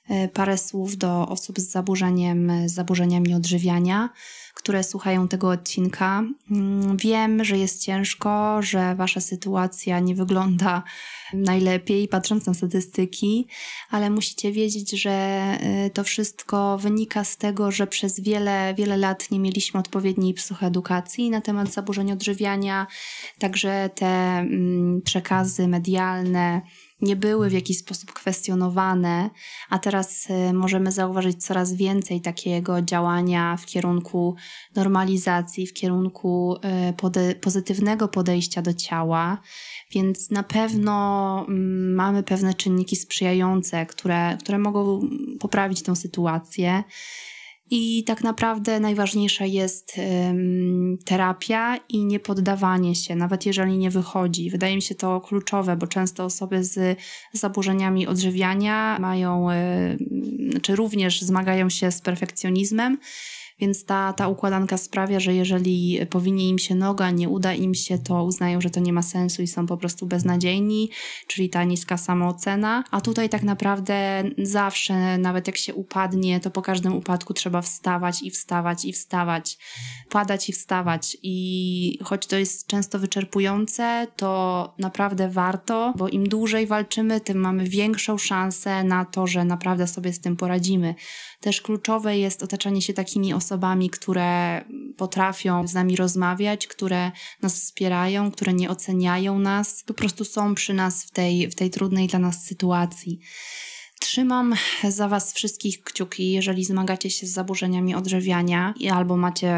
e, 0.09 0.27
parę 0.27 0.57
słów 0.57 0.97
do 0.97 1.27
osób 1.27 1.59
z 1.59 1.71
zaburzeniem, 1.71 2.69
z 2.69 2.73
zaburzeniami 2.73 3.33
odżywiania 3.33 4.09
które 4.55 4.83
słuchają 4.83 5.27
tego 5.27 5.49
odcinka. 5.49 6.23
Mm, 6.51 6.97
wiem, 6.97 7.43
że 7.43 7.57
jest 7.57 7.83
ciężko, 7.83 8.61
że 8.61 8.95
wasza 8.95 9.21
sytuacja 9.21 9.99
nie 9.99 10.15
wygląda 10.15 10.83
najlepiej, 11.33 12.07
patrząc 12.07 12.45
na 12.45 12.53
statystyki, 12.53 13.47
ale 13.89 14.09
musicie 14.09 14.51
wiedzieć, 14.51 14.91
że 14.91 15.41
y, 15.85 15.89
to 15.89 16.03
wszystko 16.03 16.77
wynika 16.77 17.23
z 17.23 17.37
tego, 17.37 17.71
że 17.71 17.87
przez 17.87 18.19
wiele, 18.19 18.73
wiele 18.77 18.97
lat 18.97 19.31
nie 19.31 19.39
mieliśmy 19.39 19.79
odpowiedniej 19.79 20.33
psychoedukacji 20.33 21.29
na 21.29 21.41
temat 21.41 21.73
zaburzeń 21.73 22.11
odżywiania, 22.11 22.87
także 23.39 23.89
te 23.95 24.07
mm, 24.07 25.01
przekazy 25.01 25.67
medialne, 25.67 26.61
nie 27.01 27.15
były 27.15 27.49
w 27.49 27.53
jakiś 27.53 27.77
sposób 27.77 28.13
kwestionowane, 28.13 29.29
a 29.69 29.79
teraz 29.79 30.27
y, 30.49 30.53
możemy 30.53 30.91
zauważyć 30.91 31.45
coraz 31.45 31.73
więcej 31.73 32.21
takiego 32.21 32.81
działania 32.81 33.57
w 33.57 33.65
kierunku 33.65 34.35
normalizacji, 34.75 35.67
w 35.67 35.73
kierunku 35.73 36.57
y, 37.31 37.35
pozytywnego 37.35 38.07
podejścia 38.07 38.61
do 38.61 38.73
ciała, 38.73 39.41
więc 39.91 40.29
na 40.31 40.43
pewno 40.43 41.45
mm, 41.47 41.93
mamy 41.93 42.23
pewne 42.23 42.53
czynniki 42.53 42.95
sprzyjające, 42.95 43.85
które, 43.85 44.37
które 44.39 44.57
mogą 44.57 45.01
poprawić 45.39 45.83
tę 45.83 45.95
sytuację. 45.95 46.83
I 47.71 48.03
tak 48.03 48.23
naprawdę 48.23 48.79
najważniejsza 48.79 49.45
jest 49.45 49.95
terapia 51.05 51.77
i 51.89 52.05
niepoddawanie 52.05 52.95
się, 52.95 53.15
nawet 53.15 53.45
jeżeli 53.45 53.77
nie 53.77 53.89
wychodzi. 53.89 54.49
Wydaje 54.49 54.75
mi 54.75 54.81
się 54.81 54.95
to 54.95 55.21
kluczowe, 55.21 55.75
bo 55.75 55.87
często 55.87 56.25
osoby 56.25 56.63
z 56.63 56.99
zaburzeniami 57.33 58.07
odżywiania 58.07 58.97
mają, 58.99 59.51
y, 59.51 59.55
znaczy 60.51 60.75
również 60.75 61.21
zmagają 61.21 61.69
się 61.69 61.91
z 61.91 62.01
perfekcjonizmem 62.01 62.97
więc 63.59 63.85
ta, 63.85 64.13
ta 64.13 64.27
układanka 64.27 64.77
sprawia, 64.77 65.19
że 65.19 65.33
jeżeli 65.33 65.99
powinie 66.09 66.49
im 66.49 66.59
się 66.59 66.75
noga, 66.75 67.11
nie 67.11 67.29
uda 67.29 67.53
im 67.53 67.75
się, 67.75 67.97
to 67.97 68.23
uznają, 68.23 68.61
że 68.61 68.69
to 68.69 68.79
nie 68.79 68.93
ma 68.93 69.01
sensu 69.01 69.41
i 69.41 69.47
są 69.47 69.67
po 69.67 69.77
prostu 69.77 70.05
beznadziejni, 70.05 70.89
czyli 71.27 71.49
ta 71.49 71.63
niska 71.63 71.97
samoocena. 71.97 72.83
A 72.91 73.01
tutaj 73.01 73.29
tak 73.29 73.43
naprawdę 73.43 74.23
zawsze, 74.37 75.17
nawet 75.17 75.47
jak 75.47 75.57
się 75.57 75.73
upadnie, 75.73 76.39
to 76.39 76.51
po 76.51 76.61
każdym 76.61 76.95
upadku 76.95 77.33
trzeba 77.33 77.61
wstawać 77.61 78.23
i 78.23 78.31
wstawać 78.31 78.85
i 78.85 78.93
wstawać, 78.93 79.57
padać 80.09 80.49
i 80.49 80.53
wstawać. 80.53 81.17
I 81.23 81.99
choć 82.03 82.27
to 82.27 82.37
jest 82.37 82.67
często 82.67 82.99
wyczerpujące, 82.99 84.07
to 84.15 84.73
naprawdę 84.79 85.29
warto, 85.29 85.93
bo 85.97 86.07
im 86.07 86.29
dłużej 86.29 86.67
walczymy, 86.67 87.21
tym 87.21 87.37
mamy 87.37 87.63
większą 87.63 88.17
szansę 88.17 88.83
na 88.83 89.05
to, 89.05 89.27
że 89.27 89.45
naprawdę 89.45 89.87
sobie 89.87 90.13
z 90.13 90.19
tym 90.19 90.35
poradzimy. 90.35 90.95
Też 91.45 91.61
kluczowe 91.61 92.17
jest 92.17 92.43
otaczanie 92.43 92.81
się 92.81 92.93
takimi 92.93 93.33
osobami, 93.33 93.89
które 93.89 94.61
potrafią 94.97 95.67
z 95.67 95.73
nami 95.73 95.95
rozmawiać, 95.95 96.67
które 96.67 97.11
nas 97.41 97.55
wspierają, 97.55 98.31
które 98.31 98.53
nie 98.53 98.69
oceniają 98.69 99.39
nas, 99.39 99.83
po 99.83 99.93
prostu 99.93 100.25
są 100.25 100.55
przy 100.55 100.73
nas 100.73 101.03
w 101.03 101.11
tej, 101.11 101.49
w 101.49 101.55
tej 101.55 101.69
trudnej 101.69 102.07
dla 102.07 102.19
nas 102.19 102.45
sytuacji. 102.45 103.19
Trzymam 103.99 104.55
za 104.89 105.07
Was 105.07 105.33
wszystkich 105.33 105.83
kciuki, 105.83 106.31
jeżeli 106.31 106.65
zmagacie 106.65 107.09
się 107.09 107.27
z 107.27 107.29
zaburzeniami 107.29 107.95
odżywiania 107.95 108.73
albo 108.93 109.17
macie 109.17 109.53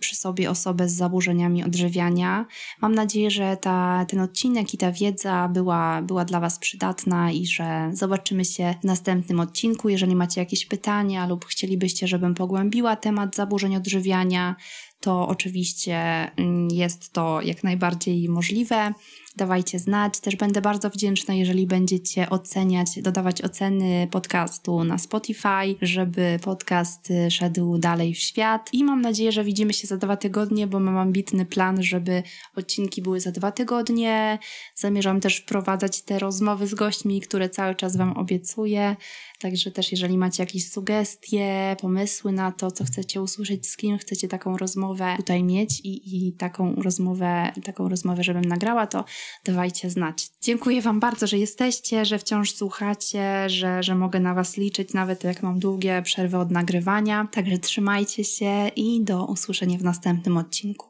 przy 0.00 0.16
sobie 0.16 0.50
osobę 0.50 0.88
z 0.88 0.92
zaburzeniami 0.92 1.64
odżywiania. 1.64 2.46
Mam 2.80 2.94
nadzieję, 2.94 3.30
że 3.30 3.56
ta, 3.56 4.06
ten 4.08 4.20
odcinek 4.20 4.74
i 4.74 4.78
ta 4.78 4.92
wiedza 4.92 5.48
była, 5.48 6.02
była 6.02 6.24
dla 6.24 6.40
Was 6.40 6.58
przydatna 6.58 7.32
i 7.32 7.46
że 7.46 7.90
zobaczymy 7.92 8.44
się 8.44 8.74
w 8.80 8.84
następnym 8.84 9.40
odcinku. 9.40 9.88
Jeżeli 9.88 10.16
macie 10.16 10.40
jakieś 10.40 10.66
pytania 10.66 11.26
lub 11.26 11.44
chcielibyście, 11.44 12.08
żebym 12.08 12.34
pogłębiła 12.34 12.96
temat 12.96 13.36
zaburzeń 13.36 13.76
odżywiania, 13.76 14.56
to 15.00 15.28
oczywiście 15.28 15.96
mm, 16.36 16.68
jest 16.70 17.12
to 17.12 17.40
jak 17.40 17.64
najbardziej 17.64 18.28
możliwe 18.28 18.92
dawajcie 19.36 19.78
znać. 19.78 20.20
Też 20.20 20.36
będę 20.36 20.60
bardzo 20.60 20.90
wdzięczna, 20.90 21.34
jeżeli 21.34 21.66
będziecie 21.66 22.30
oceniać, 22.30 23.02
dodawać 23.02 23.42
oceny 23.42 24.08
podcastu 24.10 24.84
na 24.84 24.98
Spotify, 24.98 25.76
żeby 25.82 26.38
podcast 26.42 27.12
szedł 27.30 27.78
dalej 27.78 28.14
w 28.14 28.18
świat. 28.18 28.70
I 28.72 28.84
mam 28.84 29.00
nadzieję, 29.00 29.32
że 29.32 29.44
widzimy 29.44 29.72
się 29.72 29.86
za 29.86 29.96
dwa 29.96 30.16
tygodnie, 30.16 30.66
bo 30.66 30.80
mam 30.80 30.96
ambitny 30.96 31.46
plan, 31.46 31.82
żeby 31.82 32.22
odcinki 32.56 33.02
były 33.02 33.20
za 33.20 33.32
dwa 33.32 33.52
tygodnie. 33.52 34.38
Zamierzam 34.74 35.20
też 35.20 35.36
wprowadzać 35.36 36.02
te 36.02 36.18
rozmowy 36.18 36.66
z 36.66 36.74
gośćmi, 36.74 37.20
które 37.20 37.48
cały 37.48 37.74
czas 37.74 37.96
Wam 37.96 38.12
obiecuję. 38.12 38.96
Także 39.40 39.70
też 39.70 39.90
jeżeli 39.90 40.18
macie 40.18 40.42
jakieś 40.42 40.70
sugestie, 40.70 41.76
pomysły 41.80 42.32
na 42.32 42.52
to, 42.52 42.70
co 42.70 42.84
chcecie 42.84 43.22
usłyszeć, 43.22 43.66
z 43.66 43.76
kim 43.76 43.98
chcecie 43.98 44.28
taką 44.28 44.56
rozmowę 44.56 45.14
tutaj 45.16 45.44
mieć 45.44 45.80
i, 45.80 46.26
i 46.26 46.32
taką 46.32 46.74
rozmowę, 46.74 47.52
taką 47.64 47.88
rozmowę, 47.88 48.24
żebym 48.24 48.44
nagrała, 48.44 48.86
to 48.86 49.04
dawajcie 49.44 49.90
znać. 49.90 50.28
Dziękuję 50.40 50.82
Wam 50.82 51.00
bardzo, 51.00 51.26
że 51.26 51.38
jesteście, 51.38 52.04
że 52.04 52.18
wciąż 52.18 52.54
słuchacie, 52.54 53.50
że, 53.50 53.82
że 53.82 53.94
mogę 53.94 54.20
na 54.20 54.34
Was 54.34 54.56
liczyć, 54.56 54.92
nawet 54.92 55.24
jak 55.24 55.42
mam 55.42 55.58
długie 55.58 56.02
przerwy 56.02 56.38
od 56.38 56.50
nagrywania. 56.50 57.28
Także 57.32 57.58
trzymajcie 57.58 58.24
się 58.24 58.68
i 58.76 59.04
do 59.04 59.26
usłyszenia 59.26 59.78
w 59.78 59.82
następnym 59.82 60.36
odcinku. 60.36 60.86